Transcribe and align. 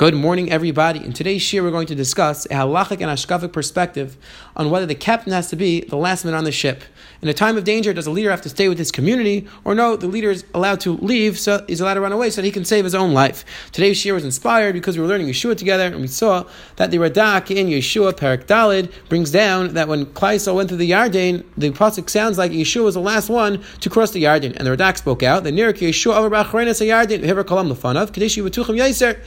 Good 0.00 0.14
morning, 0.14 0.50
everybody. 0.50 1.04
In 1.04 1.12
today's 1.12 1.42
shir, 1.42 1.62
we're 1.62 1.70
going 1.70 1.88
to 1.88 1.94
discuss 1.94 2.46
a 2.46 2.54
halachic 2.54 3.02
and 3.02 3.10
ashkafic 3.10 3.52
perspective 3.52 4.16
on 4.56 4.70
whether 4.70 4.86
the 4.86 4.94
captain 4.94 5.30
has 5.34 5.50
to 5.50 5.56
be 5.56 5.82
the 5.82 5.96
last 5.98 6.24
man 6.24 6.32
on 6.32 6.44
the 6.44 6.52
ship. 6.52 6.84
In 7.20 7.28
a 7.28 7.34
time 7.34 7.58
of 7.58 7.64
danger, 7.64 7.92
does 7.92 8.06
the 8.06 8.10
leader 8.10 8.30
have 8.30 8.40
to 8.40 8.48
stay 8.48 8.70
with 8.70 8.78
his 8.78 8.90
community, 8.90 9.46
or 9.62 9.74
no, 9.74 9.96
the 9.96 10.06
leader 10.06 10.30
is 10.30 10.42
allowed 10.54 10.80
to 10.80 10.96
leave, 10.96 11.38
so 11.38 11.62
he's 11.68 11.82
allowed 11.82 11.94
to 11.94 12.00
run 12.00 12.12
away 12.12 12.30
so 12.30 12.40
that 12.40 12.46
he 12.46 12.50
can 12.50 12.64
save 12.64 12.84
his 12.84 12.94
own 12.94 13.12
life. 13.12 13.44
Today's 13.72 13.98
shir 13.98 14.14
was 14.14 14.24
inspired 14.24 14.72
because 14.72 14.96
we 14.96 15.02
were 15.02 15.08
learning 15.08 15.26
Yeshua 15.26 15.54
together, 15.54 15.84
and 15.84 16.00
we 16.00 16.06
saw 16.06 16.46
that 16.76 16.90
the 16.90 16.96
Radak 16.96 17.54
in 17.54 17.66
Yeshua 17.66 18.16
Perak 18.16 18.46
Dalid 18.46 18.90
brings 19.10 19.30
down 19.30 19.74
that 19.74 19.86
when 19.86 20.06
Klal 20.06 20.36
Yisrael 20.36 20.54
went 20.54 20.70
through 20.70 20.78
the 20.78 20.90
Yarden, 20.90 21.44
the 21.58 21.72
pasuk 21.72 22.08
sounds 22.08 22.38
like 22.38 22.52
Yeshua 22.52 22.84
was 22.84 22.94
the 22.94 23.02
last 23.02 23.28
one 23.28 23.62
to 23.80 23.90
cross 23.90 24.12
the 24.12 24.24
Yarden, 24.24 24.56
and 24.56 24.66
the 24.66 24.74
Radak 24.74 24.96
spoke 24.96 25.22
out 25.22 25.44
that 25.44 25.52
near 25.52 25.74
Yeshua 25.74 26.16
over 26.16 26.30
Bachrenes 26.30 26.80
Yarden, 26.80 27.22
Hever 27.22 27.44
Kalam 27.44 27.70
Lefanav, 27.70 28.12
Kadeshi 28.12 28.42
Yaiser, 28.42 29.20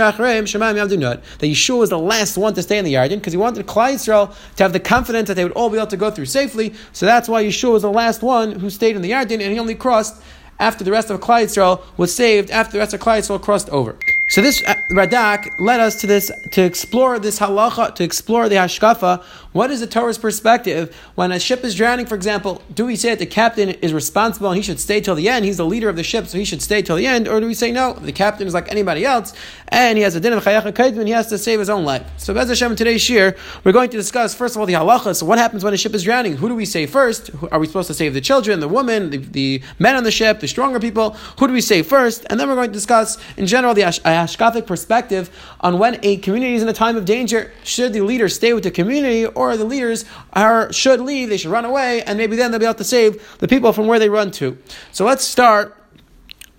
That 0.00 1.46
Yeshua 1.46 1.78
was 1.78 1.90
the 1.90 1.98
last 1.98 2.36
one 2.36 2.54
to 2.54 2.62
stay 2.62 2.78
in 2.78 2.84
the 2.84 2.94
Yarden 2.94 3.16
because 3.16 3.32
he 3.32 3.38
wanted 3.38 3.66
Klal 3.66 3.94
Yisrael 3.94 4.34
to 4.56 4.62
have 4.62 4.72
the 4.72 4.80
confidence 4.80 5.28
that 5.28 5.34
they 5.34 5.44
would 5.44 5.52
all 5.52 5.70
be 5.70 5.76
able 5.76 5.86
to 5.88 5.96
go 5.96 6.10
through 6.10 6.26
safely. 6.26 6.74
So 6.92 7.06
that's 7.06 7.28
why 7.28 7.44
Yeshua 7.44 7.72
was 7.72 7.82
the 7.82 7.90
last 7.90 8.22
one 8.22 8.58
who 8.60 8.70
stayed 8.70 8.96
in 8.96 9.02
the 9.02 9.10
Yarden 9.10 9.40
and 9.40 9.52
he 9.52 9.58
only 9.58 9.74
crossed 9.74 10.22
after 10.60 10.84
the 10.84 10.90
rest 10.92 11.10
of 11.10 11.20
Klal 11.20 11.44
Yisrael 11.44 11.82
was 11.96 12.14
saved, 12.14 12.50
after 12.50 12.72
the 12.72 12.78
rest 12.78 12.94
of 12.94 13.00
Klai 13.00 13.18
Yisrael 13.18 13.40
crossed 13.40 13.68
over. 13.70 13.96
So 14.30 14.40
this 14.42 14.62
uh, 14.64 14.76
Radak 14.92 15.58
led 15.58 15.80
us 15.80 16.00
to 16.02 16.06
this 16.06 16.30
to 16.52 16.62
explore 16.62 17.18
this 17.18 17.40
halacha, 17.40 17.96
to 17.96 18.04
explore 18.04 18.48
the 18.48 18.54
hashkafa. 18.54 19.24
What 19.50 19.72
is 19.72 19.80
the 19.80 19.88
Torah's 19.88 20.18
perspective 20.18 20.94
when 21.16 21.32
a 21.32 21.40
ship 21.40 21.64
is 21.64 21.74
drowning? 21.74 22.06
For 22.06 22.14
example, 22.14 22.62
do 22.72 22.86
we 22.86 22.94
say 22.94 23.10
that 23.10 23.18
the 23.18 23.26
captain 23.26 23.70
is 23.70 23.92
responsible 23.92 24.46
and 24.46 24.56
he 24.56 24.62
should 24.62 24.78
stay 24.78 25.00
till 25.00 25.16
the 25.16 25.28
end? 25.28 25.44
He's 25.44 25.56
the 25.56 25.66
leader 25.66 25.88
of 25.88 25.96
the 25.96 26.04
ship, 26.04 26.28
so 26.28 26.38
he 26.38 26.44
should 26.44 26.62
stay 26.62 26.80
till 26.80 26.94
the 26.94 27.08
end, 27.08 27.26
or 27.26 27.40
do 27.40 27.48
we 27.48 27.54
say 27.54 27.72
no? 27.72 27.94
The 27.94 28.12
captain 28.12 28.46
is 28.46 28.54
like 28.54 28.70
anybody 28.70 29.04
else, 29.04 29.34
and 29.66 29.98
he 29.98 30.04
has 30.04 30.14
a 30.14 30.20
din 30.20 30.32
of 30.32 30.44
chayacha 30.44 30.72
kaidman. 30.74 31.06
He 31.06 31.12
has 31.12 31.26
to 31.30 31.36
save 31.36 31.58
his 31.58 31.68
own 31.68 31.84
life. 31.84 32.08
So, 32.16 32.32
Bez 32.32 32.48
Hashem, 32.48 32.76
today's 32.76 33.02
shir, 33.02 33.34
we're 33.64 33.72
going 33.72 33.90
to 33.90 33.96
discuss 33.96 34.32
first 34.32 34.54
of 34.54 34.60
all 34.60 34.66
the 34.66 34.74
halacha. 34.74 35.16
So, 35.16 35.26
what 35.26 35.38
happens 35.38 35.64
when 35.64 35.74
a 35.74 35.76
ship 35.76 35.92
is 35.92 36.04
drowning? 36.04 36.36
Who 36.36 36.48
do 36.48 36.54
we 36.54 36.66
save 36.66 36.90
first? 36.90 37.32
Are 37.50 37.58
we 37.58 37.66
supposed 37.66 37.88
to 37.88 37.94
save 37.94 38.14
the 38.14 38.20
children, 38.20 38.60
the 38.60 38.68
woman, 38.68 39.10
the, 39.10 39.16
the 39.16 39.62
men 39.80 39.96
on 39.96 40.04
the 40.04 40.12
ship, 40.12 40.38
the 40.38 40.46
stronger 40.46 40.78
people? 40.78 41.16
Who 41.40 41.48
do 41.48 41.52
we 41.52 41.60
save 41.60 41.88
first? 41.88 42.24
And 42.30 42.38
then 42.38 42.48
we're 42.48 42.54
going 42.54 42.68
to 42.68 42.72
discuss 42.72 43.18
in 43.36 43.48
general 43.48 43.74
the 43.74 43.82
hashkafic 44.24 44.66
perspective 44.66 45.30
on 45.60 45.78
when 45.78 45.98
a 46.02 46.18
community 46.18 46.54
is 46.54 46.62
in 46.62 46.68
a 46.68 46.72
time 46.72 46.96
of 46.96 47.04
danger. 47.04 47.52
Should 47.64 47.92
the 47.92 48.02
leader 48.02 48.28
stay 48.28 48.52
with 48.52 48.64
the 48.64 48.70
community, 48.70 49.26
or 49.26 49.56
the 49.56 49.64
leaders 49.64 50.04
are 50.32 50.72
should 50.72 51.00
leave? 51.00 51.28
They 51.28 51.36
should 51.36 51.50
run 51.50 51.64
away, 51.64 52.02
and 52.02 52.18
maybe 52.18 52.36
then 52.36 52.50
they'll 52.50 52.60
be 52.60 52.66
able 52.66 52.74
to 52.74 52.84
save 52.84 53.38
the 53.38 53.48
people 53.48 53.72
from 53.72 53.86
where 53.86 53.98
they 53.98 54.08
run 54.08 54.30
to. 54.32 54.58
So 54.92 55.04
let's 55.04 55.24
start 55.24 55.76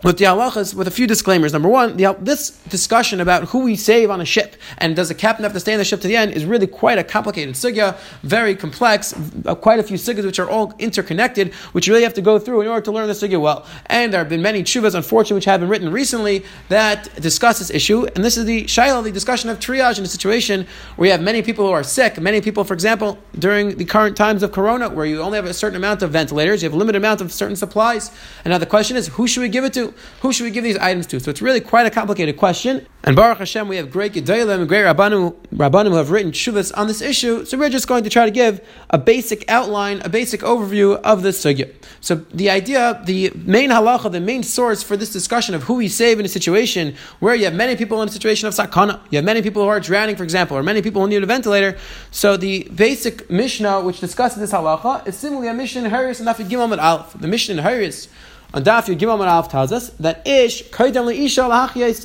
with 0.04 0.18
the 0.18 0.26
halachas 0.26 0.74
with 0.74 0.88
a 0.88 0.92
few 0.92 1.08
disclaimers. 1.08 1.54
Number 1.54 1.70
one, 1.70 1.98
the, 1.98 2.16
this 2.20 2.52
discussion 2.70 3.22
about 3.22 3.50
who 3.50 3.60
we 3.60 3.76
save 3.76 4.10
on 4.10 4.22
a 4.22 4.26
ship 4.26 4.56
and 4.80 4.96
does 4.96 5.10
the 5.10 5.16
captain 5.16 5.44
have 5.44 5.54
to 5.54 5.60
stay 5.60 5.74
on 5.74 5.78
the 5.78 5.86
ship 5.86 6.02
to 6.02 6.08
the 6.08 6.16
end 6.16 6.34
is 6.34 6.46
really 6.46 6.68
quite 6.68 6.98
a 6.98 7.04
complicated 7.04 7.56
sugya, 7.56 7.98
very 8.24 8.56
complex, 8.56 9.14
uh, 9.46 9.56
quite 9.56 9.80
a 9.80 9.84
few 9.84 9.98
sugyas 9.98 10.26
which 10.26 10.40
are 10.40 10.50
all 10.50 10.74
interconnected, 10.80 11.54
which 11.74 11.88
you 11.88 11.94
really 11.94 12.04
have 12.04 12.14
to 12.14 12.22
go 12.22 12.40
through 12.40 12.62
in 12.62 12.68
order 12.68 12.82
to 12.82 12.92
learn 12.92 13.08
the 13.08 13.14
sugya 13.14 13.40
well. 13.40 13.66
And 13.88 14.12
there 14.12 14.20
have 14.20 14.30
been 14.30 14.42
many 14.42 14.64
chuvas, 14.64 14.96
unfortunately, 14.96 15.36
which 15.36 15.46
have 15.46 15.60
been 15.60 15.70
written 15.70 15.92
recently 15.92 16.44
that 16.70 17.14
discuss 17.22 17.60
this 17.60 17.70
issue. 17.70 18.08
And 18.16 18.24
this 18.24 18.38
is 18.38 18.46
the 18.46 18.66
shaila, 18.66 19.04
the 19.04 19.12
discussion 19.12 19.50
of 19.50 19.60
triage 19.60 19.98
in 19.98 20.04
a 20.04 20.08
situation 20.08 20.66
where 20.96 21.08
you 21.08 21.12
have 21.12 21.22
many 21.22 21.42
people 21.42 21.66
who 21.66 21.72
are 21.72 21.84
sick. 21.84 22.20
Many 22.20 22.42
people, 22.42 22.64
for 22.64 22.74
example, 22.74 23.20
during 23.38 23.78
the 23.78 23.86
current 23.86 24.18
times 24.18 24.44
of 24.44 24.52
corona, 24.52 24.90
where 24.90 25.06
you 25.06 25.22
only 25.22 25.36
have 25.36 25.46
a 25.46 25.54
certain 25.54 25.76
amount 25.76 26.02
of 26.02 26.12
ventilators, 26.12 26.64
you 26.64 26.70
have 26.70 26.74
a 26.74 26.78
limited 26.78 26.98
amount 26.98 27.22
of 27.22 27.32
certain 27.32 27.56
supplies. 27.56 28.12
And 28.44 28.52
now 28.52 28.58
the 28.58 28.66
question 28.66 28.98
is, 28.98 29.08
who 29.08 29.28
should 29.28 29.42
we 29.42 29.50
give 29.50 29.64
it 29.64 29.74
to? 29.74 29.91
Who 30.22 30.34
should 30.34 30.44
we 30.44 30.52
give 30.52 30.64
these 30.64 30.78
items 30.78 31.08
to? 31.08 31.20
So 31.20 31.32
it's 31.32 31.42
really 31.42 31.62
quite 31.62 31.86
a 31.86 31.90
complicated 31.90 32.38
question. 32.38 32.86
And 33.04 33.16
Baruch 33.16 33.40
Hashem, 33.40 33.68
we 33.68 33.78
have 33.78 33.90
great 33.90 34.14
Gedalim, 34.14 34.68
great 34.68 34.84
Rabbanu, 34.84 35.34
Rabbanu 35.56 35.90
who 35.90 35.96
have 35.96 36.12
written 36.12 36.32
shuvas 36.32 36.72
on 36.78 36.86
this 36.86 37.02
issue. 37.02 37.46
So 37.46 37.58
we're 37.58 37.70
just 37.70 37.88
going 37.88 38.04
to 38.04 38.12
try 38.12 38.26
to 38.26 38.32
give 38.32 38.62
a 38.92 39.00
basic 39.00 39.50
outline, 39.50 40.02
a 40.02 40.10
basic 40.10 40.42
overview 40.42 41.02
of 41.02 41.24
this 41.24 41.44
sugya. 41.44 41.74
So 42.00 42.16
the 42.16 42.52
idea, 42.52 43.02
the 43.06 43.32
main 43.34 43.72
halacha, 43.72 44.12
the 44.12 44.20
main 44.20 44.44
source 44.44 44.84
for 44.84 44.96
this 44.96 45.12
discussion 45.12 45.56
of 45.56 45.64
who 45.64 45.76
we 45.76 45.88
save 45.88 46.20
in 46.20 46.26
a 46.26 46.30
situation 46.30 46.96
where 47.20 47.34
you 47.34 47.46
have 47.46 47.56
many 47.56 47.76
people 47.76 48.02
in 48.04 48.08
a 48.08 48.12
situation 48.12 48.48
of 48.48 48.54
sakana, 48.54 49.00
you 49.10 49.18
have 49.18 49.26
many 49.26 49.42
people 49.42 49.64
who 49.64 49.70
are 49.70 49.80
drowning, 49.80 50.16
for 50.16 50.24
example, 50.24 50.56
or 50.56 50.62
many 50.62 50.84
people 50.84 51.02
who 51.02 51.08
need 51.08 51.24
a 51.24 51.26
ventilator. 51.26 51.78
So 52.12 52.38
the 52.38 52.70
basic 52.76 53.32
Mishnah 53.32 53.82
which 53.82 54.00
discusses 54.00 54.40
this 54.40 54.52
halacha 54.52 55.08
is 55.08 55.18
similarly 55.18 55.48
a 55.48 55.54
Mishnah 55.56 55.86
in 55.86 55.90
Haris 55.90 56.20
and 56.20 56.30
Nafid 56.30 56.50
Gimel 56.50 56.78
Aleph. 56.78 57.14
The 57.20 57.28
Mishnah 57.28 57.56
in 57.56 57.64
Haris 57.64 58.10
on 58.54 58.64
Daf 58.64 58.88
Yud 58.88 59.00
Gimel 59.00 59.50
tells 59.50 59.72
us 59.72 59.90
that 59.92 60.28
Ish 60.28 60.70
Kaidam 60.70 61.14
Isha 61.14 61.44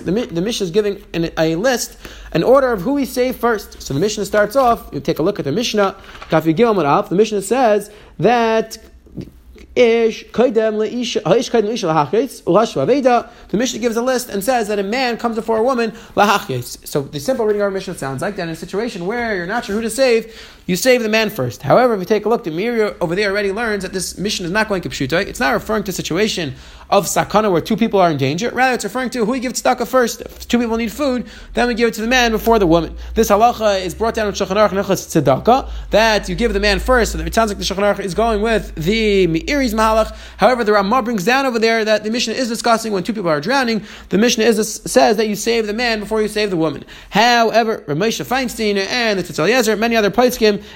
The 0.03 0.27
the 0.27 0.41
Mishnah 0.41 0.65
is 0.65 0.71
giving 0.71 1.05
an, 1.13 1.31
a 1.37 1.57
list, 1.57 1.99
an 2.33 2.43
order 2.43 2.73
of 2.73 2.83
who 2.83 2.95
we 2.95 3.05
save 3.05 3.37
first. 3.37 3.83
So 3.83 3.95
the 3.95 4.01
Mishnah 4.01 4.25
starts 4.27 4.55
off. 4.55 4.89
You 4.93 5.01
take 5.01 5.19
a 5.19 5.23
look 5.23 5.39
at 5.39 5.45
the 5.45 5.53
Mishnah. 5.53 5.97
Daf 6.31 6.43
Yud 6.43 6.85
Alf. 6.85 7.09
The 7.09 7.17
Mishnah 7.17 7.43
says 7.43 7.91
that 8.19 8.79
Ish 9.77 10.25
kaidem 10.29 10.77
leisha 10.79 11.37
ish 11.37 11.51
kaidem 11.51 11.69
leisha 11.69 11.93
lahachis 11.93 12.43
aveda. 12.43 13.29
The 13.49 13.59
Mishnah 13.59 13.79
gives 13.79 13.97
a 13.97 14.03
list 14.03 14.31
and 14.31 14.43
says 14.43 14.69
that 14.69 14.79
a 14.79 14.83
man 14.83 15.19
comes 15.19 15.37
before 15.37 15.59
a 15.59 15.63
woman 15.63 15.91
lahachis. 16.17 16.87
So 16.87 17.03
the 17.03 17.21
simple 17.21 17.45
reading 17.45 17.61
of 17.61 17.67
our 17.67 17.71
Mishnah 17.71 17.97
sounds 17.97 18.23
like 18.23 18.37
that 18.37 18.45
in 18.45 18.49
a 18.49 18.57
situation 18.57 19.05
where 19.05 19.37
you're 19.37 19.47
not 19.47 19.67
sure 19.67 19.77
who 19.77 19.83
to 19.83 19.91
save, 19.91 20.56
you 20.67 20.75
save 20.75 21.03
the 21.03 21.09
man 21.09 21.31
first. 21.31 21.63
However, 21.63 21.95
if 21.95 22.01
you 22.01 22.07
take 22.07 22.27
a 22.27 22.29
look, 22.29 22.45
the 22.45 22.51
Meiri 22.51 22.97
over 23.01 23.15
there 23.15 23.31
already 23.31 23.53
learns 23.53 23.85
that 23.85 23.93
this 23.93 24.19
Mishnah 24.19 24.47
is 24.47 24.53
not 24.53 24.69
going 24.69 24.83
to. 24.83 24.89
It's 24.89 25.41
not 25.41 25.53
referring 25.53 25.85
to 25.85 25.91
a 25.91 25.95
situation 25.95 26.55
of 26.91 27.07
sakana 27.07 27.51
where 27.51 27.61
two 27.61 27.77
people 27.77 28.01
are 28.01 28.11
in 28.11 28.17
danger. 28.17 28.51
Rather, 28.51 28.75
it's 28.75 28.85
referring 28.85 29.11
to 29.11 29.25
who 29.25 29.33
we 29.33 29.41
give 29.41 29.53
tzedakah 29.53 29.87
first. 29.87 30.21
If 30.21 30.47
two 30.47 30.59
people 30.59 30.77
need 30.77 30.93
food, 30.93 31.27
then 31.55 31.67
we 31.69 31.75
give 31.75 31.89
it 31.89 31.95
to 31.95 32.01
the 32.01 32.07
man 32.07 32.31
before 32.31 32.59
the 32.59 32.67
woman. 32.67 32.97
This 33.15 33.31
halacha 33.31 33.81
is 33.81 33.95
brought 33.95 34.15
down 34.15 34.29
in 34.29 34.35
Shulchan 34.35 34.57
Aruch 34.57 34.71
Nechlas 34.71 35.23
Tzedakah 35.23 35.71
that 35.91 36.29
you 36.29 36.35
give 36.35 36.53
the 36.53 36.61
man 36.61 36.79
first. 36.79 37.13
So 37.13 37.19
it 37.19 37.35
sounds 37.35 37.51
like 37.51 37.59
the 37.59 37.65
Shulchan 37.65 37.95
Aruch 37.95 38.01
is 38.01 38.15
going 38.15 38.43
with 38.43 38.75
the 38.77 39.27
Meiri's 39.27 39.75
Mahalach. 39.75 40.17
However, 40.37 40.65
the 40.65 40.73
Ramah 40.73 41.03
brings 41.03 41.25
down 41.25 41.47
over 41.47 41.59
there 41.59 41.85
that 41.85 42.05
the 42.05 42.11
Mishnah 42.11 42.35
is 42.35 42.49
discussing 42.49 42.93
when 42.93 43.03
two 43.03 43.13
people 43.13 43.31
are 43.31 43.41
drowning. 43.41 43.83
The 44.11 44.19
Mishnah 44.19 44.45
is, 44.45 44.75
says 44.85 45.17
that 45.17 45.29
you 45.29 45.35
save 45.35 45.67
the 45.67 45.75
man 45.75 46.01
before 46.01 46.23
you 46.23 46.29
save 46.29 46.51
the 46.51 46.57
woman. 46.57 46.85
However, 47.11 47.85
Ramesha 47.89 48.25
Feinstein 48.25 48.77
and 48.77 49.19
the 49.19 49.23
Tzitz 49.23 49.39
Eliezer, 49.39 49.77
many 49.77 49.97
other 49.97 50.11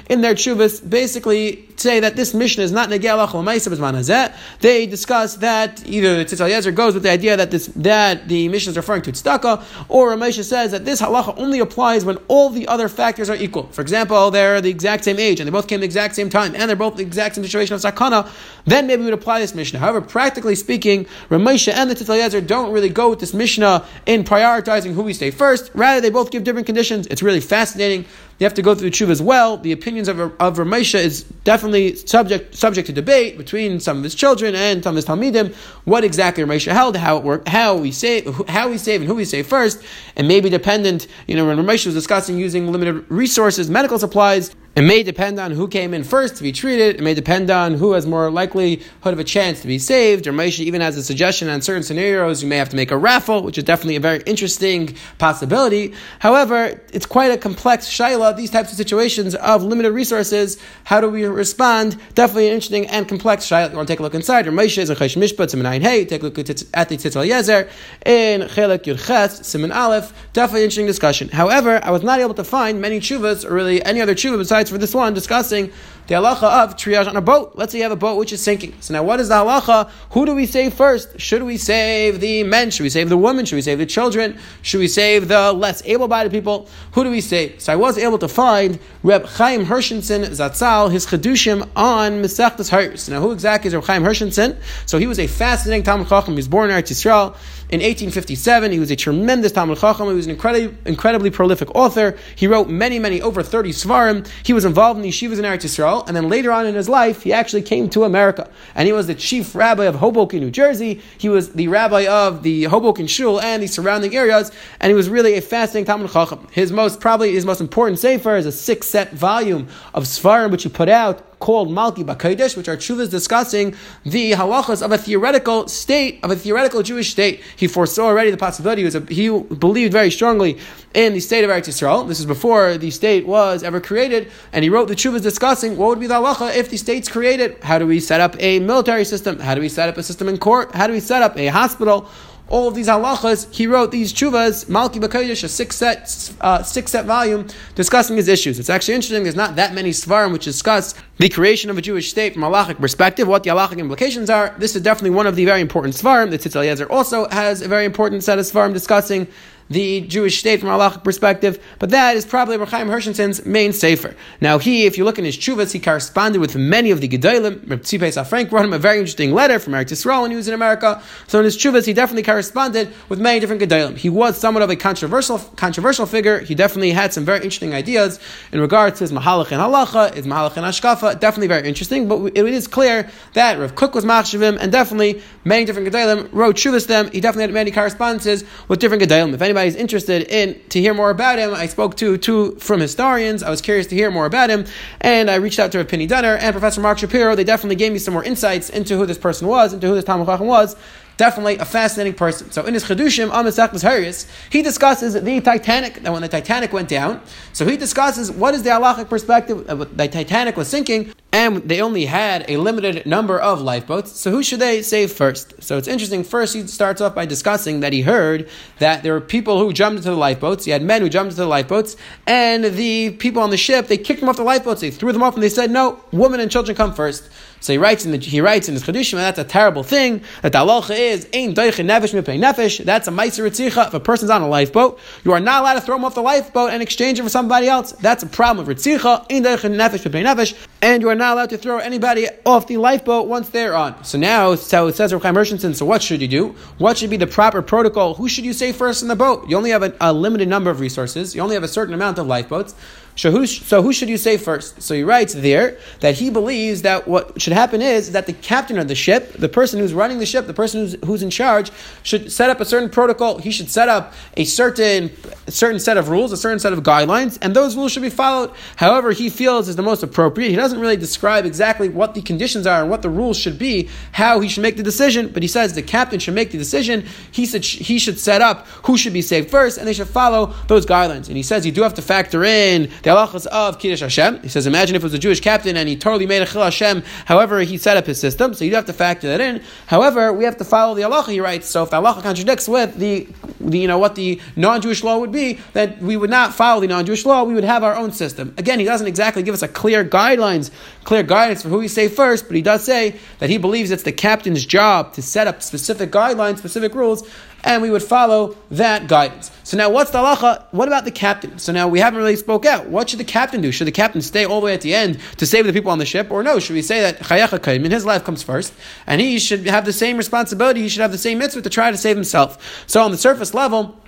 In 0.09 0.21
their 0.21 0.35
chuvas 0.35 0.89
basically 0.89 1.67
say 1.77 2.01
that 2.01 2.17
this 2.17 2.35
Mishnah 2.35 2.63
is 2.63 2.73
not 2.73 2.89
Negelach 2.91 4.35
They 4.61 4.87
discuss 4.87 5.37
that 5.37 5.87
either 5.87 6.23
the 6.23 6.45
Eliezer 6.45 6.73
goes 6.73 6.95
with 6.95 7.03
the 7.03 7.11
idea 7.11 7.37
that 7.37 7.51
this 7.51 7.67
that 7.77 8.29
the 8.29 8.49
Mishnah 8.49 8.71
is 8.71 8.77
referring 8.77 9.03
to 9.03 9.13
tzedakah, 9.13 9.65
or 9.89 10.15
Ramesha 10.15 10.45
says 10.45 10.73
that 10.73 10.85
this 10.85 11.01
halacha 11.01 11.39
only 11.39 11.61
applies 11.61 12.05
when 12.05 12.19
all 12.29 12.51
the 12.51 12.69
other 12.69 12.89
factors 12.89 13.31
are 13.31 13.37
equal. 13.37 13.65
For 13.69 13.81
example, 13.81 14.31
they're 14.31 14.61
the 14.61 14.71
exact 14.71 15.05
same 15.05 15.19
age 15.19 15.41
and 15.41 15.47
they 15.47 15.53
both 15.53 15.69
came 15.69 15.81
the 15.81 15.87
exact 15.87 16.15
same 16.15 16.31
time 16.31 16.55
and 16.55 16.69
they're 16.69 16.77
both 16.77 16.97
the 16.97 17.03
exact 17.03 17.35
same 17.35 17.45
situation 17.45 17.75
of 17.75 17.81
sakana. 17.81 18.29
Then 18.65 18.87
maybe 18.87 19.01
we 19.01 19.07
would 19.07 19.15
apply 19.15 19.41
this 19.41 19.55
Mishnah. 19.55 19.79
However, 19.79 20.01
practically 20.01 20.55
speaking, 20.55 21.07
Ramesha 21.29 21.73
and 21.73 21.91
the 21.91 21.95
Tzitz 21.95 22.47
don't 22.47 22.73
really 22.73 22.89
go 22.89 23.11
with 23.11 23.21
this 23.21 23.35
Mishnah 23.35 23.87
in 24.07 24.25
prioritizing 24.25 24.93
who 24.93 25.03
we 25.03 25.13
stay 25.13 25.31
first. 25.31 25.71
Rather, 25.75 26.01
they 26.01 26.11
both 26.11 26.31
give 26.31 26.45
different 26.45 26.67
conditions. 26.67 27.07
It's 27.07 27.23
really 27.23 27.41
fascinating. 27.41 28.05
You 28.41 28.45
have 28.45 28.55
to 28.55 28.63
go 28.63 28.75
through 28.75 28.89
the 28.89 28.97
tshuva 28.97 29.11
as 29.11 29.21
well. 29.21 29.59
The 29.59 29.71
opinions 29.71 30.09
of, 30.09 30.19
of 30.19 30.57
Ramesha 30.57 30.99
is 30.99 31.25
definitely 31.45 31.95
subject 31.97 32.55
subject 32.55 32.87
to 32.87 32.93
debate 32.93 33.37
between 33.37 33.81
some 33.81 33.99
of 33.99 34.03
his 34.05 34.15
children 34.15 34.55
and 34.55 34.83
some 34.83 34.93
of 34.93 34.97
his 34.97 35.05
talmidim. 35.05 35.55
What 35.85 36.05
exactly 36.05 36.43
Ramesha 36.43 36.73
held, 36.73 36.97
how 36.97 37.19
it 37.19 37.23
worked, 37.23 37.49
how 37.49 37.77
we 37.77 37.93
save, 37.93 38.25
how 38.49 38.71
we 38.71 38.79
save, 38.79 39.03
and 39.03 39.09
who 39.09 39.15
we 39.15 39.27
save 39.27 39.47
first, 39.47 39.83
and 40.17 40.27
maybe 40.27 40.49
dependent. 40.49 41.07
You 41.27 41.37
know, 41.37 41.47
when 41.47 41.59
Ramesha 41.59 41.85
was 41.87 41.95
discussing 41.95 42.39
using 42.39 42.73
limited 42.73 43.05
resources, 43.11 43.69
medical 43.69 43.99
supplies, 43.99 44.57
it 44.77 44.83
may 44.83 45.03
depend 45.03 45.41
on 45.41 45.51
who 45.51 45.67
came 45.67 45.93
in 45.93 46.05
first 46.05 46.37
to 46.37 46.45
be 46.45 46.53
treated. 46.53 46.95
It 46.95 47.03
may 47.03 47.13
depend 47.13 47.51
on 47.51 47.75
who 47.75 47.93
has 47.93 48.07
more 48.07 48.31
likelihood 48.31 49.13
of 49.13 49.19
a 49.19 49.25
chance 49.25 49.61
to 49.63 49.67
be 49.67 49.81
saved. 49.81 50.29
Or 50.29 50.33
Moshe 50.33 50.61
even 50.61 50.81
has 50.81 50.97
a 50.97 51.03
suggestion 51.03 51.49
on 51.49 51.61
certain 51.61 51.83
scenarios. 51.83 52.41
You 52.41 52.49
may 52.49 52.57
have 52.57 52.69
to 52.69 52.77
make 52.77 52.93
a 52.93 52.97
raffle, 52.97 53.43
which 53.43 53.59
is 53.59 53.65
definitely 53.65 53.97
a 53.97 54.01
very 54.01 54.23
interesting 54.27 54.97
possibility. 55.19 55.93
However, 56.21 56.81
it's 56.93 57.05
quite 57.05 57.33
a 57.33 57.37
complex 57.37 57.89
shaila. 57.89 58.37
These 58.37 58.51
types 58.51 58.71
of 58.71 58.77
situations 58.77 59.35
of 59.35 59.65
limited 59.65 59.91
resources, 59.91 60.57
how 60.85 61.01
do 61.01 61.11
we 61.11 61.25
respond? 61.25 61.99
Definitely 62.15 62.47
an 62.47 62.55
interesting 62.55 62.87
and 62.87 63.09
complex 63.09 63.47
shaila. 63.47 63.71
You 63.71 63.77
want 63.77 63.89
to 63.89 63.93
take 63.93 64.01
a 64.01 64.05
look 64.05 64.15
inside. 64.15 64.47
Or 64.47 64.53
Moshe 64.53 64.79
is 64.79 64.89
a 64.89 64.95
Chesh 64.95 65.17
Mishpat, 65.17 65.53
Siman 65.53 65.67
Ein 65.67 65.83
Hey. 65.83 66.05
Take 66.05 66.23
a 66.23 66.27
look 66.27 66.39
at 66.39 66.47
the 66.47 66.55
Tzitz 66.55 67.29
Yezer 67.29 67.69
in 68.07 68.43
Chelek 68.43 68.85
Yud 68.85 69.05
Ches, 69.05 69.41
Siman 69.41 69.75
Aleph. 69.75 70.13
Definitely 70.33 70.63
interesting 70.63 70.87
discussion. 70.87 71.29
However, 71.29 71.81
I 71.83 71.91
was 71.91 72.05
not 72.05 72.21
able 72.21 72.35
to 72.35 72.45
find 72.45 72.81
many 72.81 73.01
chuvas 73.01 73.45
or 73.45 73.53
really 73.53 73.85
any 73.85 74.01
other 74.01 74.15
chuvah 74.15 74.39
besides 74.39 74.70
for 74.71 74.79
this 74.79 74.95
one 74.95 75.13
discussing 75.13 75.71
the 76.11 76.17
halacha 76.17 76.65
of 76.65 76.75
triage 76.75 77.07
on 77.07 77.15
a 77.15 77.21
boat. 77.21 77.53
Let's 77.55 77.71
say 77.71 77.79
you 77.79 77.85
have 77.85 77.93
a 77.93 77.97
boat 77.97 78.19
which 78.19 78.33
is 78.33 78.43
sinking. 78.43 78.75
So 78.81 78.93
now, 78.93 79.05
what 79.05 79.21
is 79.21 79.29
the 79.29 79.35
halacha? 79.35 79.89
Who 80.11 80.27
do 80.27 80.35
we 80.35 80.45
save 80.45 80.75
first? 80.75 81.21
Should 81.21 81.45
we 81.45 81.57
save 81.57 82.19
the 82.19 82.43
men? 82.43 82.73
Should 82.73 82.83
we 82.83 82.91
save 82.91 83.09
the 83.09 83.17
women? 83.17 83.45
Should 83.45 83.55
we 83.55 83.63
save 83.63 83.79
the 83.79 83.87
children? 83.87 84.37
Should 84.63 84.81
we 84.81 84.89
save 84.89 85.29
the 85.29 85.53
less 85.53 85.85
able-bodied 85.85 86.33
people? 86.33 86.69
Who 86.95 87.05
do 87.05 87.13
we 87.13 87.21
save? 87.21 87.61
So 87.61 87.73
I 87.73 87.77
was 87.77 87.97
able 87.97 88.19
to 88.19 88.27
find 88.27 88.81
Reb 89.05 89.25
Chaim 89.25 89.67
Hirschensohn 89.67 90.25
Zatzal 90.31 90.91
his 90.91 91.07
chedushim 91.07 91.69
on 91.77 92.23
Masechtas 92.23 92.71
Hayrs. 92.71 93.09
Now, 93.09 93.21
who 93.21 93.31
exactly 93.31 93.69
is 93.69 93.75
Reb 93.77 93.85
Chaim 93.85 94.03
Hirschensohn? 94.03 94.57
So 94.87 94.99
he 94.99 95.07
was 95.07 95.21
a 95.21 95.29
fascinating 95.29 95.85
Talmud 95.85 96.09
Chacham. 96.09 96.33
He 96.33 96.39
was 96.39 96.49
born 96.49 96.71
in 96.71 96.77
Eretz 96.77 96.91
Yisrael 96.91 97.37
in 97.71 97.79
1857. 97.79 98.73
He 98.73 98.81
was 98.81 98.91
a 98.91 98.97
tremendous 98.97 99.53
Talmud 99.53 99.79
Chacham. 99.79 100.09
He 100.09 100.15
was 100.15 100.27
an 100.27 100.33
incredibly, 100.33 100.77
incredibly 100.87 101.31
prolific 101.31 101.73
author. 101.77 102.19
He 102.35 102.49
wrote 102.49 102.69
many, 102.69 102.99
many, 102.99 103.23
over 103.23 103.45
30 103.45 103.71
Svarim. 103.71 104.29
He 104.43 104.53
was 104.53 104.65
involved 104.65 104.99
in 104.99 105.03
the 105.03 105.11
yeshivas 105.11 105.39
in 105.39 105.45
Eretz 105.45 105.63
Yisrael, 105.63 106.00
and 106.07 106.17
then 106.17 106.29
later 106.29 106.53
on 106.53 106.67
in 106.67 106.75
his 106.75 106.89
life, 106.89 107.23
he 107.23 107.33
actually 107.33 107.63
came 107.63 107.89
to 107.91 108.05
America. 108.05 108.49
And 108.75 108.87
he 108.87 108.93
was 108.93 109.07
the 109.07 109.15
chief 109.15 109.55
rabbi 109.55 109.85
of 109.85 109.97
Hoboken, 109.97 110.41
New 110.41 110.51
Jersey. 110.51 111.01
He 111.19 111.29
was 111.29 111.53
the 111.53 111.69
rabbi 111.69 112.07
of 112.07 112.43
the 112.43 112.65
Hoboken 112.65 113.07
Shul 113.07 113.41
and 113.41 113.63
the 113.63 113.67
surrounding 113.67 114.15
areas, 114.15 114.53
and 114.81 114.91
he 114.91 114.95
was 114.95 115.09
really 115.09 115.35
a 115.35 115.41
fascinating 115.41 115.87
Talmud 115.87 116.11
Chacham. 116.11 116.49
His 116.53 116.73
most, 116.73 117.01
probably 117.01 117.33
his 117.33 117.45
most 117.47 117.61
important 117.61 117.99
sefer 117.99 118.37
is 118.37 118.47
a 118.47 118.53
six-set 118.53 119.13
volume 119.13 119.69
of 119.95 120.05
Svarim, 120.05 120.51
which 120.51 120.65
he 120.65 120.69
put 120.69 120.89
out 120.89 121.30
called 121.41 121.69
Malki 121.69 122.05
Bakodesh, 122.05 122.57
which 122.57 122.69
are 122.69 122.77
chuvas 122.77 123.11
discussing 123.11 123.75
the 124.05 124.33
halachas 124.33 124.83
of 124.83 124.93
a 124.93 124.99
theoretical 124.99 125.67
state, 125.67 126.21
of 126.23 126.31
a 126.31 126.37
theoretical 126.37 126.83
Jewish 126.83 127.11
state. 127.11 127.43
He 127.57 127.67
foresaw 127.67 128.05
already 128.05 128.31
the 128.31 128.37
possibility, 128.37 128.83
he, 128.83 128.85
was 128.85 128.95
a, 128.95 129.01
he 129.01 129.29
believed 129.29 129.93
very 129.93 130.11
strongly 130.11 130.59
in 130.95 131.15
the 131.15 131.21
state 131.21 131.43
of 131.43 131.51
Eretz 131.51 131.69
Yisrael. 131.69 132.07
This 132.07 132.21
is 132.21 132.27
before 132.27 132.77
the 132.77 132.91
state 132.91 133.27
was 133.27 133.63
ever 133.63 133.81
created, 133.81 134.31
and 134.53 134.63
he 134.63 134.71
wrote 134.71 134.89
the 134.89 134.95
chuvas 134.95 135.23
discussing 135.23 135.77
what 135.77 135.89
would 135.89 136.01
be 136.01 136.07
the 136.07 136.15
halacha 136.15 136.55
if 136.55 136.69
the 136.71 136.77
state's 136.77 137.09
created. 137.09 137.57
How 137.63 137.79
do 137.79 137.87
we 137.87 138.01
set 138.01 138.21
up 138.21 138.37
a 138.39 138.61
military 138.61 139.05
system? 139.05 139.39
How 139.39 139.55
do 139.55 139.61
we 139.61 139.69
set 139.69 139.89
up 139.89 139.97
a 139.97 140.03
system 140.03 140.29
in 140.29 140.39
court? 140.39 140.75
How 140.75 140.87
do 140.87 140.93
we 140.93 141.01
set 141.01 141.23
up 141.23 141.37
a 141.39 141.47
hospital? 141.47 142.09
All 142.51 142.67
of 142.67 142.75
these 142.75 142.89
halachas, 142.89 143.53
he 143.55 143.67
wrote 143.67 143.93
these 143.93 144.13
chuvas, 144.13 144.67
Malki 144.67 145.01
Bakodesh, 145.01 145.45
a 145.45 145.49
six 145.49 145.77
set, 145.77 146.33
uh, 146.41 146.63
six 146.63 146.91
set 146.91 147.07
volume 147.07 147.47
discussing 147.77 148.17
his 148.17 148.29
issues. 148.29 148.59
It's 148.59 148.69
actually 148.69 148.95
interesting. 148.95 149.23
There's 149.23 149.37
not 149.37 149.57
that 149.57 149.73
many 149.73 149.91
svarim 149.91 150.33
which 150.33 150.45
discuss 150.45 150.95
the 151.19 151.29
creation 151.29 151.71
of 151.71 151.79
a 151.79 151.83
Jewish 151.83 152.11
state 152.11 152.35
from 152.35 152.43
a 152.43 152.51
halachic 152.51 152.81
perspective, 152.81 153.29
what 153.29 153.45
the 153.45 153.51
halachic 153.51 153.79
implications 153.79 154.29
are. 154.29 154.55
This 154.59 154.75
is 154.75 154.83
definitely 154.83 155.11
one 155.11 155.29
of 155.29 155.37
the 155.37 155.45
very 155.45 155.61
important 155.61 155.95
svarim. 155.95 156.31
The 156.31 156.39
Tzitz 156.39 156.57
Eliezer 156.57 156.91
also 156.91 157.29
has 157.29 157.63
a 157.63 157.69
very 157.69 157.85
important 157.85 158.25
set 158.25 158.39
of 158.39 158.45
svarim 158.45 158.73
discussing 158.73 159.29
the 159.71 160.01
Jewish 160.03 160.41
state 160.41 160.59
from 160.61 160.69
a 160.69 160.73
halachic 160.73 161.05
perspective, 161.05 161.63
but 161.79 161.91
that 161.91 162.17
is 162.17 162.27
probably 162.27 162.59
Rechaim 162.59 162.89
Hirschensohn's 162.89 163.47
main 163.47 163.73
sefer. 163.73 164.17
Now, 164.41 164.59
he, 164.59 164.85
if 164.85 164.99
you 164.99 165.05
look 165.05 165.19
in 165.19 165.25
his 165.25 165.39
chuvas, 165.39 165.73
he 165.73 165.79
corresponded 165.79 166.41
with 166.41 166.57
many 166.57 166.91
of 166.91 167.01
the 167.01 167.09
Gedolim. 167.09 167.61
Tzipes 167.61 168.27
Frank 168.27 168.51
wrote 168.51 168.65
him 168.65 168.73
a 168.73 168.79
very 168.79 168.99
interesting 168.99 169.33
letter 169.33 169.61
from 169.61 169.73
Eretz 169.75 169.93
Yisrael 169.93 170.23
when 170.23 170.33
he 170.33 170.37
was 170.37 170.49
in 170.49 170.55
America. 170.55 171.01
So 171.29 171.39
in 171.39 171.45
his 171.45 171.57
chuvas, 171.57 171.87
he 171.87 171.93
definitely 171.93 172.25
corresponded 172.25 172.93
with 173.09 173.21
many 173.21 173.39
different 173.39 173.63
Gedolim. 173.63 173.97
He 173.97 174.11
was 174.11 174.37
somewhat 174.37 174.65
of 174.65 174.71
a 174.71 174.77
controversial 174.77 175.39
controversial 175.39 176.07
figure. 176.07 176.41
He 176.41 176.57
definitely 176.57 176.91
had 176.91 177.13
some 177.13 177.25
very 177.25 177.39
interesting 177.39 177.73
ideas 177.73 178.19
in 178.53 178.61
regards 178.61 178.99
to 178.99 179.05
his 179.05 179.13
Mahalach 179.13 179.53
and 179.53 179.61
Halacha, 179.61 180.15
his 180.15 180.27
Mahalach 180.27 180.57
and 180.57 180.67
Ashkafa. 180.67 181.21
Definitely 181.21 181.47
very 181.47 181.69
interesting, 181.69 182.09
but 182.09 182.25
it 182.35 182.45
is 182.45 182.67
clear 182.67 183.09
that 183.35 183.59
Rav 183.59 183.77
Kook 183.77 183.95
was 183.95 184.05
Machshavim, 184.05 184.59
and 184.61 184.73
definitely 184.73 185.23
many 185.45 185.65
different 185.65 185.89
Gedolim 185.89 186.29
wrote 186.33 186.57
chuvas 186.57 186.89
them. 186.89 187.11
He 187.13 187.21
definitely 187.21 187.45
had 187.45 187.53
many 187.53 187.71
correspondences 187.71 188.45
with 188.67 188.81
different 188.81 189.05
Gedolim. 189.05 189.33
If 189.35 189.43
anybody 189.43 189.60
anybody's 189.61 189.81
interested 189.81 190.23
in 190.29 190.59
to 190.71 190.81
hear 190.81 190.95
more 190.95 191.11
about 191.11 191.39
him, 191.39 191.55
I 191.55 191.67
spoke 191.67 191.97
to 191.99 192.17
two 192.17 192.53
from 192.57 192.81
historians. 192.81 193.43
I 193.43 193.51
was 193.51 193.61
curious 193.61 193.87
to 193.89 193.95
hear 193.95 194.11
more 194.11 194.27
about 194.27 194.49
him, 194.49 194.65
and 195.01 195.31
I 195.31 195.37
reached 195.37 195.59
out 195.59 195.71
to 195.73 195.81
a 195.81 195.85
Penny 195.85 196.07
Dunner 196.07 196.37
and 196.37 196.53
Professor 196.53 196.81
Marc 196.81 196.99
Shapiro. 196.99 197.35
They 197.35 197.45
definitely 197.45 197.77
gave 197.77 197.93
me 197.93 197.99
some 197.99 198.15
more 198.15 198.25
insights 198.25 198.71
into 198.71 198.97
who 198.97 199.05
this 199.05 199.19
person 199.19 199.49
was, 199.49 199.73
into 199.73 199.87
who 199.87 199.95
this 199.95 200.05
Talmud 200.05 200.27
Chacham 200.27 200.47
was, 200.47 200.77
definitely 201.19 201.59
a 201.59 201.67
fascinating 201.67 202.15
person. 202.15 202.51
So 202.51 202.65
in 202.65 202.73
his 202.73 202.85
Chedushim, 202.85 203.31
on 203.31 203.45
Mesechus 203.45 203.83
Harris, 203.83 204.27
he 204.49 204.63
discusses 204.63 205.13
the 205.13 205.41
Titanic, 205.43 206.03
that 206.03 206.13
when 206.13 206.23
the 206.23 206.29
Titanic 206.29 206.73
went 206.73 206.89
down, 206.89 207.21
so 207.53 207.67
he 207.67 207.77
discusses 207.77 208.31
what 208.31 208.55
is 208.55 208.63
the 208.63 208.71
halachic 208.71 209.11
perspective, 209.11 209.69
uh, 209.69 209.73
of 209.73 209.97
the 209.97 210.09
Titanic 210.09 210.57
was 210.57 210.69
sinking, 210.69 211.13
and 211.33 211.59
they 211.59 211.81
only 211.81 212.07
had 212.07 212.45
a 212.49 212.57
limited 212.57 213.07
number 213.07 213.39
of 213.39 213.61
lifeboats, 213.61 214.19
so 214.19 214.31
who 214.31 214.43
should 214.43 214.59
they 214.59 214.83
save 214.83 215.13
first? 215.13 215.63
So 215.63 215.79
it's 215.79 215.87
interesting, 215.87 216.25
first 216.25 216.55
he 216.55 216.67
starts 216.67 217.01
off 217.01 217.15
by 217.15 217.27
discussing 217.27 217.81
that 217.81 217.93
he 217.93 218.03
heard 218.03 218.49
that 218.79 219.03
there 219.03 219.13
were 219.13 219.21
people 219.21 219.59
who 219.61 219.73
jumped 219.73 219.99
into 219.99 220.11
the 220.11 220.17
lifeboats, 220.17 220.65
he 220.65 220.71
had 220.71 220.83
men 220.83 221.03
who 221.03 221.09
jumped 221.09 221.33
into 221.33 221.43
the 221.43 221.49
lifeboats, 221.49 221.97
and 222.27 222.65
the 222.65 223.11
people 223.13 223.43
on 223.43 223.51
the 223.51 223.57
ship, 223.57 223.87
they 223.87 223.99
kicked 223.99 224.21
them 224.21 224.29
off 224.29 224.37
the 224.37 224.43
lifeboats, 224.43 224.81
they 224.81 224.91
threw 224.91 225.13
them 225.13 225.23
off, 225.23 225.35
and 225.35 225.43
they 225.43 225.49
said, 225.49 225.71
no, 225.71 226.01
women 226.13 226.41
and 226.41 226.51
children 226.51 226.77
come 226.77 226.95
first. 226.95 227.29
So 227.63 227.75
he 227.75 227.79
writes 227.79 228.07
in 228.07 228.13
the, 228.13 228.19
he 228.19 228.41
writes 228.41 228.69
in 228.69 228.75
his 228.75 228.83
Chedushim, 228.83 229.15
and 229.15 229.21
that's 229.21 229.39
a 229.39 229.45
terrible 229.45 229.83
thing, 229.83 230.25
that 230.41 230.53
the 230.53 230.59
halacha 230.59 230.99
is, 230.99 231.29
ein 231.35 231.55
doichin 231.55 231.87
nefesh 231.87 232.19
mipnei 232.19 232.41
nefesh, 232.41 232.83
that's 232.85 233.07
a 233.07 233.11
meiser 233.11 233.47
ritzicha, 233.47 233.89
if 233.89 233.95
a 233.95 234.01
person's 234.01 234.31
on 234.31 234.41
a 234.41 234.49
lifeboat, 234.49 234.99
you 235.25 235.33
are 235.33 235.41
not 235.41 235.61
allowed 235.61 235.75
to 235.75 235.83
throw 235.83 235.97
him 235.97 236.05
off 236.05 236.15
the 236.15 236.23
lifeboat 236.23 236.71
and 236.71 236.83
exchange 236.83 237.19
it 237.19 237.23
for 237.23 237.29
somebody 237.29 237.69
else. 237.69 237.93
That's 237.93 238.23
a 238.23 238.27
problem 238.27 238.67
of 238.67 238.75
ritzicha, 238.75 239.27
ein 239.31 239.45
doichin 239.45 239.77
nefesh 239.77 240.11
mipnei 240.11 240.25
nefesh, 240.25 240.57
and 240.81 241.03
you 241.03 241.11
are 241.11 241.15
not 241.21 241.35
allowed 241.35 241.51
to 241.51 241.59
throw 241.59 241.79
anybody 241.79 242.29
off 242.45 242.67
the 242.67 242.77
lifeboat 242.77 243.29
once 243.29 243.49
they're 243.49 243.77
on. 243.77 244.03
So 244.03 244.19
now, 244.19 244.57
so 244.57 244.89
it 244.89 244.97
says 244.97 245.13
Rav 245.13 245.23
Chaim 245.23 245.35
Hirschensohn, 245.35 245.75
so 245.75 245.87
what 245.87 246.03
should 246.03 246.21
you 246.21 246.29
do? 246.29 246.57
What 246.79 246.99
should 246.99 247.11
be 247.11 247.17
the 247.17 247.27
proper 247.29 247.63
protocol? 247.63 248.15
Who 248.15 248.29
should 248.29 248.45
you 248.45 248.53
save 248.53 248.75
first 248.75 249.03
in 249.03 249.09
the 249.09 249.17
boat? 249.17 249.49
You 249.49 249.57
only 249.57 249.71
have 249.71 249.83
a, 249.83 249.95
a 250.01 250.13
limited 250.13 250.49
number 250.49 250.71
of 250.71 250.81
resources, 250.81 251.35
you 251.35 251.41
only 251.41 251.55
have 251.55 251.63
a 251.63 251.69
certain 251.69 251.95
amount 251.95 252.19
of 252.19 252.27
lifeboats. 252.27 252.75
So 253.21 253.31
who, 253.31 253.47
so 253.47 253.83
who 253.83 253.93
should 253.93 254.09
you 254.09 254.17
say 254.17 254.39
first? 254.39 254.81
So 254.81 254.95
he 254.95 255.03
writes 255.03 255.35
there 255.35 255.77
that 256.01 256.15
he 256.15 256.31
believes 256.31 256.81
that 256.83 257.07
what 257.07 257.39
should 257.39 257.53
happen 257.53 257.83
is 257.83 258.13
that 258.13 258.25
the 258.25 258.33
captain 258.33 258.79
of 258.79 258.89
the 258.89 258.95
ship, 258.95 259.35
the 259.35 259.47
person 259.47 259.79
who's 259.79 259.93
running 259.93 260.21
the 260.21 260.25
ship, 260.25 260.47
the 260.47 260.55
person 260.55 260.81
who's, 260.81 260.97
who's 261.05 261.23
in 261.23 261.29
charge, 261.29 261.71
should 262.03 262.33
set 262.33 262.49
up 262.49 262.61
a 262.61 262.65
certain 262.65 262.89
protocol. 262.89 263.37
He 263.37 263.51
should 263.51 263.69
set 263.69 263.91
up 263.91 264.15
a 264.39 264.45
certain, 264.45 265.11
a 265.47 265.51
certain 265.51 265.79
set 265.79 265.99
of 265.99 266.09
rules, 266.09 266.33
a 266.33 266.37
certain 266.39 266.61
set 266.61 266.73
of 266.73 266.83
guidelines, 266.83 267.37
and 267.43 267.55
those 267.55 267.77
rules 267.77 267.93
should 267.93 268.01
be 268.01 268.09
followed. 268.09 268.53
However, 268.77 269.13
he 269.13 269.29
feels 269.29 269.69
is 269.69 269.77
the 269.77 269.83
most 269.83 270.03
appropriate. 270.03 270.49
He 270.49 270.57
doesn't 270.57 270.81
really 270.81 270.97
describe 270.97 271.45
exactly 271.45 271.91
what 271.91 272.15
the 272.15 272.23
conditions 272.23 272.67
are 272.67 272.81
and 272.81 272.89
what 272.89 273.03
the 273.03 273.11
rules 273.11 273.37
should 273.37 273.59
be, 273.59 273.91
how 274.13 274.41
he 274.41 274.49
should 274.49 274.63
make 274.63 274.79
the 274.79 274.83
decision, 274.83 275.29
but 275.29 275.43
he 275.43 275.49
says 275.49 275.75
the 275.75 275.83
captain 275.83 276.21
should 276.21 276.33
make 276.33 276.53
the 276.53 276.59
decision. 276.59 277.05
He 277.33 277.45
said 277.45 277.67
he 277.67 277.99
should 277.99 278.19
set 278.19 278.41
up 278.41 278.67
who 278.87 278.97
should 278.97 279.13
be 279.13 279.21
saved 279.21 279.51
first, 279.51 279.77
and 279.77 279.87
they 279.87 279.93
should 279.93 280.09
follow 280.09 280.55
those 280.69 280.87
guidelines. 280.87 281.29
And 281.29 281.37
he 281.37 281.43
says 281.43 281.67
you 281.67 281.73
do 281.73 281.83
have 281.83 281.93
to 281.95 282.03
factor 282.03 282.45
in 282.45 282.89
the 283.03 283.10
of 283.19 283.79
Kiddush 283.79 284.01
Hashem. 284.01 284.43
He 284.43 284.49
says, 284.49 284.67
imagine 284.67 284.97
if 284.97 285.03
it 285.03 285.05
was 285.05 285.15
a 285.15 285.19
Jewish 285.19 285.41
captain 285.41 285.77
and 285.77 285.89
he 285.89 285.97
totally 285.97 286.27
made 286.27 286.43
a 286.43 286.47
Chil 286.47 286.63
Hashem, 286.63 287.03
however 287.25 287.61
he 287.61 287.79
set 287.79 287.97
up 287.97 288.07
his 288.07 288.21
system, 288.21 288.55
so 288.55 288.65
you 288.65 288.75
have 288.75 288.87
to 288.87 288.93
factor 288.93 289.29
that 289.29 289.41
in. 289.41 289.63
However, 289.87 290.33
we 290.33 290.45
have 290.45 290.57
to 290.59 290.65
follow 290.65 290.95
the 290.95 291.03
halacha, 291.03 291.33
he 291.33 291.41
writes, 291.41 291.69
so 291.69 291.83
if 291.83 291.91
the 291.91 291.97
halacha 291.97 292.23
contradicts 292.23 292.69
with 292.69 292.97
the, 292.97 293.29
the 293.61 293.79
you 293.79 293.89
know, 293.89 293.99
what 293.99 294.15
the 294.15 294.41
non-Jewish 294.57 295.03
law 295.03 295.19
would 295.19 295.33
be, 295.33 295.59
that 295.73 296.01
we 296.01 296.17
would 296.17 296.31
not 296.31 296.55
follow 296.55 296.81
the 296.81 296.87
non-Jewish 296.87 297.25
law, 297.27 297.45
we 297.45 297.55
would 297.55 297.65
have 297.65 297.85
our 297.85 297.97
own 297.97 298.13
system. 298.13 298.55
Again, 298.59 298.79
he 298.79 298.85
doesn't 298.85 299.07
exactly 299.07 299.43
give 299.43 299.55
us 299.55 299.63
a 299.63 299.69
clear 299.69 300.05
guidelines, 300.05 300.71
clear 301.05 301.23
guidance 301.23 301.63
for 301.63 301.69
who 301.69 301.79
we 301.79 301.89
say 301.89 302.09
first, 302.09 302.47
but 302.47 302.57
he 302.57 302.63
does 302.63 302.85
say 302.85 303.19
that 303.39 303.51
he 303.51 303.59
believes 303.59 303.91
it's 303.91 304.03
the 304.03 304.13
captain's 304.13 304.65
job 304.65 305.13
to 305.15 305.23
set 305.23 305.47
up 305.47 305.63
specific 305.63 306.11
guidelines, 306.11 306.59
specific 306.59 306.95
rules, 306.95 307.29
and 307.65 307.83
we 307.83 307.91
would 307.91 308.03
follow 308.03 308.57
that 308.71 309.09
guidance. 309.09 309.51
So 309.65 309.77
now, 309.77 309.91
what's 309.91 310.11
the 310.11 310.19
halacha? 310.19 310.65
What 310.73 310.89
about 310.89 311.05
the 311.05 311.11
captain? 311.11 311.59
So 311.59 311.73
now 311.73 311.89
we 311.89 312.01
haven't 312.01 312.19
really 312.19 312.37
spoke 312.37 312.67
out. 312.67 312.89
What 312.89 313.11
should 313.11 313.21
the 313.21 313.25
captain 313.25 313.61
do? 313.61 313.71
Should 313.71 313.87
the 313.87 313.93
captain 313.93 314.23
stay 314.23 314.45
all 314.45 314.61
the 314.61 314.67
way 314.67 314.75
at 314.75 314.81
the 314.81 314.95
end 314.95 315.21
to 315.37 315.47
save 315.47 315.67
the 315.67 315.73
people 315.73 315.91
on 315.91 315.99
the 315.99 316.07
ship, 316.07 316.31
or 316.31 316.43
no? 316.43 316.59
Should 316.59 316.75
we 316.75 316.83
say 316.83 317.01
that 317.01 317.21
chayacha 317.21 317.63
kaim, 317.63 317.85
his 317.85 318.05
life 318.05 318.25
comes 318.25 318.43
first, 318.43 318.73
and 319.07 319.21
he 319.21 319.39
should 319.39 319.67
have 319.67 319.85
the 319.85 319.93
same 319.93 320.17
responsibility? 320.17 320.83
He 320.83 320.89
should 320.89 321.03
have 321.03 321.13
the 321.13 321.19
same 321.19 321.39
mitzvah 321.39 321.63
to 321.63 321.71
try 321.71 321.91
to 321.91 321.97
save 321.97 322.17
himself. 322.17 322.85
So 322.87 323.03
on 323.03 323.11
the 323.11 323.19
surface 323.19 323.55
level. 323.55 324.00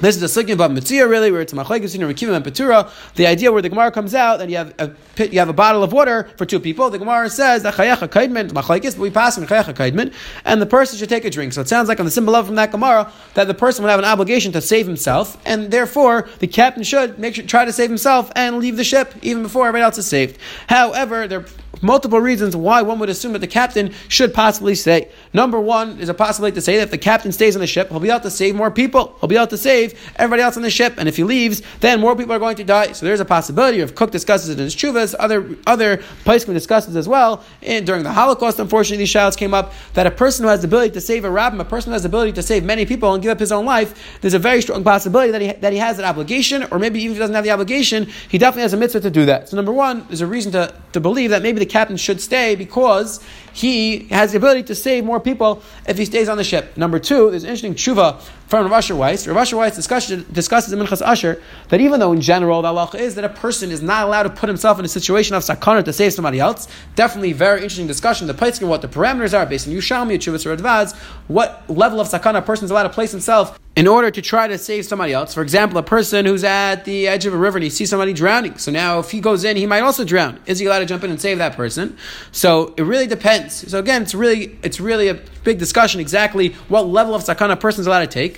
This 0.00 0.14
is 0.14 0.20
the 0.20 0.28
sugya 0.28 0.52
about 0.52 0.70
mitzvah, 0.70 1.08
really, 1.08 1.32
where 1.32 1.40
it's 1.40 1.52
machlekes 1.52 1.92
in 1.96 2.02
Rikivim 2.02 2.32
and 2.32 2.44
Petura. 2.44 2.88
The 3.16 3.26
idea 3.26 3.50
where 3.50 3.60
the 3.60 3.68
Gemara 3.68 3.90
comes 3.90 4.14
out 4.14 4.38
that 4.38 4.48
you 4.48 4.56
have 4.56 4.72
a 4.78 4.88
pit, 5.16 5.32
you 5.32 5.40
have 5.40 5.48
a 5.48 5.52
bottle 5.52 5.82
of 5.82 5.92
water 5.92 6.30
for 6.36 6.46
two 6.46 6.60
people. 6.60 6.88
The 6.88 7.00
Gemara 7.00 7.28
says 7.28 7.64
that 7.64 7.74
chayacha 7.74 8.06
kaidman 8.06 8.50
machlekes, 8.52 8.94
but 8.94 8.98
we 8.98 9.10
pass 9.10 9.36
in 9.36 9.44
chayacha 9.44 9.74
kaidman, 9.74 10.14
and 10.44 10.62
the 10.62 10.66
person 10.66 10.96
should 10.98 11.08
take 11.08 11.24
a 11.24 11.30
drink. 11.30 11.52
So 11.52 11.62
it 11.62 11.68
sounds 11.68 11.88
like 11.88 11.98
on 11.98 12.04
the 12.04 12.12
symbol 12.12 12.36
of 12.36 12.46
from 12.46 12.54
that 12.54 12.70
Gemara 12.70 13.12
that 13.34 13.48
the 13.48 13.54
person 13.54 13.82
would 13.82 13.90
have 13.90 13.98
an 13.98 14.04
obligation 14.04 14.52
to 14.52 14.60
save 14.60 14.86
himself, 14.86 15.36
and 15.44 15.72
therefore 15.72 16.28
the 16.38 16.46
captain 16.46 16.84
should 16.84 17.18
make 17.18 17.34
sure 17.34 17.44
try 17.44 17.64
to 17.64 17.72
save 17.72 17.90
himself 17.90 18.30
and 18.36 18.58
leave 18.58 18.76
the 18.76 18.84
ship 18.84 19.14
even 19.22 19.42
before 19.42 19.66
everybody 19.66 19.82
else 19.82 19.98
is 19.98 20.06
saved. 20.06 20.38
However, 20.68 21.26
there 21.26 21.44
multiple 21.82 22.20
reasons 22.20 22.56
why 22.56 22.82
one 22.82 22.98
would 22.98 23.08
assume 23.08 23.32
that 23.32 23.40
the 23.40 23.46
captain 23.46 23.92
should 24.08 24.34
possibly 24.34 24.74
stay. 24.74 25.10
Number 25.32 25.60
one 25.60 25.98
is 26.00 26.08
a 26.08 26.14
possibility 26.14 26.54
to 26.54 26.60
say 26.60 26.76
that 26.76 26.84
if 26.84 26.90
the 26.90 26.98
captain 26.98 27.32
stays 27.32 27.56
on 27.56 27.60
the 27.60 27.66
ship, 27.66 27.88
he'll 27.88 28.00
be 28.00 28.10
able 28.10 28.20
to 28.20 28.30
save 28.30 28.54
more 28.54 28.70
people. 28.70 29.16
He'll 29.20 29.28
be 29.28 29.36
able 29.36 29.46
to 29.48 29.56
save 29.56 29.98
everybody 30.16 30.42
else 30.42 30.56
on 30.56 30.62
the 30.62 30.70
ship, 30.70 30.94
and 30.98 31.08
if 31.08 31.16
he 31.16 31.24
leaves, 31.24 31.62
then 31.80 32.00
more 32.00 32.16
people 32.16 32.32
are 32.32 32.38
going 32.38 32.56
to 32.56 32.64
die. 32.64 32.92
So 32.92 33.06
there's 33.06 33.20
a 33.20 33.24
possibility. 33.24 33.80
If 33.80 33.94
Cook 33.94 34.10
discusses 34.10 34.50
it 34.50 34.58
in 34.58 34.64
his 34.64 34.76
chuvas, 34.76 35.14
other 35.18 35.56
other 35.66 35.98
Paiskim 36.24 36.54
discusses 36.54 36.96
as 36.96 37.08
well. 37.08 37.44
And 37.62 37.86
during 37.86 38.02
the 38.02 38.12
Holocaust, 38.12 38.58
unfortunately, 38.58 38.98
these 38.98 39.08
shouts 39.08 39.36
came 39.36 39.54
up 39.54 39.72
that 39.94 40.06
a 40.06 40.10
person 40.10 40.44
who 40.44 40.50
has 40.50 40.60
the 40.62 40.66
ability 40.66 40.94
to 40.94 41.00
save 41.00 41.24
a 41.24 41.30
rabbin, 41.30 41.60
a 41.60 41.64
person 41.64 41.90
who 41.90 41.94
has 41.94 42.02
the 42.02 42.08
ability 42.08 42.32
to 42.32 42.42
save 42.42 42.64
many 42.64 42.86
people 42.86 43.14
and 43.14 43.22
give 43.22 43.30
up 43.30 43.40
his 43.40 43.52
own 43.52 43.64
life, 43.64 44.18
there's 44.20 44.34
a 44.34 44.38
very 44.38 44.62
strong 44.62 44.84
possibility 44.84 45.30
that 45.32 45.40
he, 45.40 45.52
that 45.52 45.72
he 45.72 45.78
has 45.78 45.98
an 45.98 46.04
obligation, 46.04 46.64
or 46.70 46.78
maybe 46.78 47.00
even 47.00 47.12
if 47.12 47.16
he 47.16 47.20
doesn't 47.20 47.34
have 47.34 47.44
the 47.44 47.50
obligation, 47.50 48.06
he 48.28 48.38
definitely 48.38 48.62
has 48.62 48.72
a 48.72 48.76
mitzvah 48.76 49.00
to 49.00 49.10
do 49.10 49.26
that. 49.26 49.48
So 49.48 49.56
number 49.56 49.72
one, 49.72 50.06
there's 50.08 50.20
a 50.20 50.26
reason 50.26 50.52
to, 50.52 50.74
to 50.92 51.00
believe 51.00 51.30
that 51.30 51.42
maybe 51.42 51.58
the 51.58 51.66
captain 51.68 51.96
should 51.96 52.20
stay 52.20 52.54
because 52.54 53.20
he 53.52 54.06
has 54.08 54.32
the 54.32 54.38
ability 54.38 54.62
to 54.64 54.74
save 54.74 55.04
more 55.04 55.20
people 55.20 55.62
if 55.86 55.98
he 55.98 56.04
stays 56.04 56.28
on 56.28 56.36
the 56.36 56.44
ship. 56.44 56.76
Number 56.76 56.98
two, 56.98 57.30
there's 57.30 57.44
an 57.44 57.50
interesting 57.50 57.74
tshuva 57.74 58.20
from 58.48 58.64
Rav 58.64 58.72
Asher 58.72 58.96
Weiss. 58.96 59.26
Rav 59.26 59.36
Asher 59.36 59.56
Weiss 59.58 59.76
discusses, 59.76 60.24
discusses 60.24 60.72
in 60.72 60.78
Minchas 60.78 61.06
Asher 61.06 61.40
that 61.68 61.80
even 61.80 62.00
though 62.00 62.12
in 62.12 62.20
general 62.20 62.62
the 62.62 62.68
halacha 62.68 62.98
is 62.98 63.14
that 63.14 63.24
a 63.24 63.28
person 63.28 63.70
is 63.70 63.82
not 63.82 64.06
allowed 64.06 64.22
to 64.22 64.30
put 64.30 64.48
himself 64.48 64.78
in 64.78 64.84
a 64.84 64.88
situation 64.88 65.36
of 65.36 65.42
sakana 65.42 65.84
to 65.84 65.92
save 65.92 66.14
somebody 66.14 66.40
else, 66.40 66.66
definitely 66.94 67.34
very 67.34 67.58
interesting 67.58 67.86
discussion. 67.86 68.26
The 68.26 68.34
Paitzkin, 68.34 68.66
what 68.66 68.80
the 68.80 68.88
parameters 68.88 69.38
are 69.38 69.44
based 69.44 69.68
on 69.68 69.74
Yushalmi, 69.74 70.16
Chuvas, 70.16 70.46
or 70.46 70.56
Advaz, 70.56 70.96
what 71.28 71.62
level 71.68 72.00
of 72.00 72.08
sakana 72.08 72.38
a 72.38 72.42
person 72.42 72.64
is 72.64 72.70
allowed 72.70 72.84
to 72.84 72.88
place 72.88 73.12
himself 73.12 73.58
in 73.78 73.86
order 73.86 74.10
to 74.10 74.20
try 74.20 74.48
to 74.48 74.58
save 74.58 74.84
somebody 74.84 75.12
else. 75.12 75.32
For 75.32 75.40
example, 75.40 75.78
a 75.78 75.84
person 75.84 76.26
who's 76.26 76.42
at 76.42 76.84
the 76.84 77.06
edge 77.06 77.26
of 77.26 77.32
a 77.32 77.36
river 77.36 77.58
and 77.58 77.62
he 77.62 77.70
sees 77.70 77.88
somebody 77.90 78.12
drowning. 78.12 78.58
So 78.58 78.72
now 78.72 78.98
if 78.98 79.12
he 79.12 79.20
goes 79.20 79.44
in, 79.44 79.56
he 79.56 79.66
might 79.66 79.82
also 79.82 80.04
drown. 80.04 80.40
Is 80.46 80.58
he 80.58 80.66
allowed 80.66 80.80
to 80.80 80.86
jump 80.86 81.04
in 81.04 81.12
and 81.12 81.20
save 81.20 81.38
that 81.38 81.54
person? 81.54 81.96
So 82.32 82.74
it 82.76 82.82
really 82.82 83.06
depends. 83.06 83.70
So 83.70 83.78
again, 83.78 84.02
it's 84.02 84.16
really 84.16 84.58
it's 84.64 84.80
really 84.80 85.06
a 85.06 85.20
big 85.44 85.60
discussion 85.60 86.00
exactly 86.00 86.54
what 86.66 86.88
level 86.88 87.14
of 87.14 87.22
sakana 87.22 87.52
a 87.52 87.56
person 87.56 87.82
is 87.82 87.86
allowed 87.86 88.00
to 88.00 88.08
take. 88.08 88.37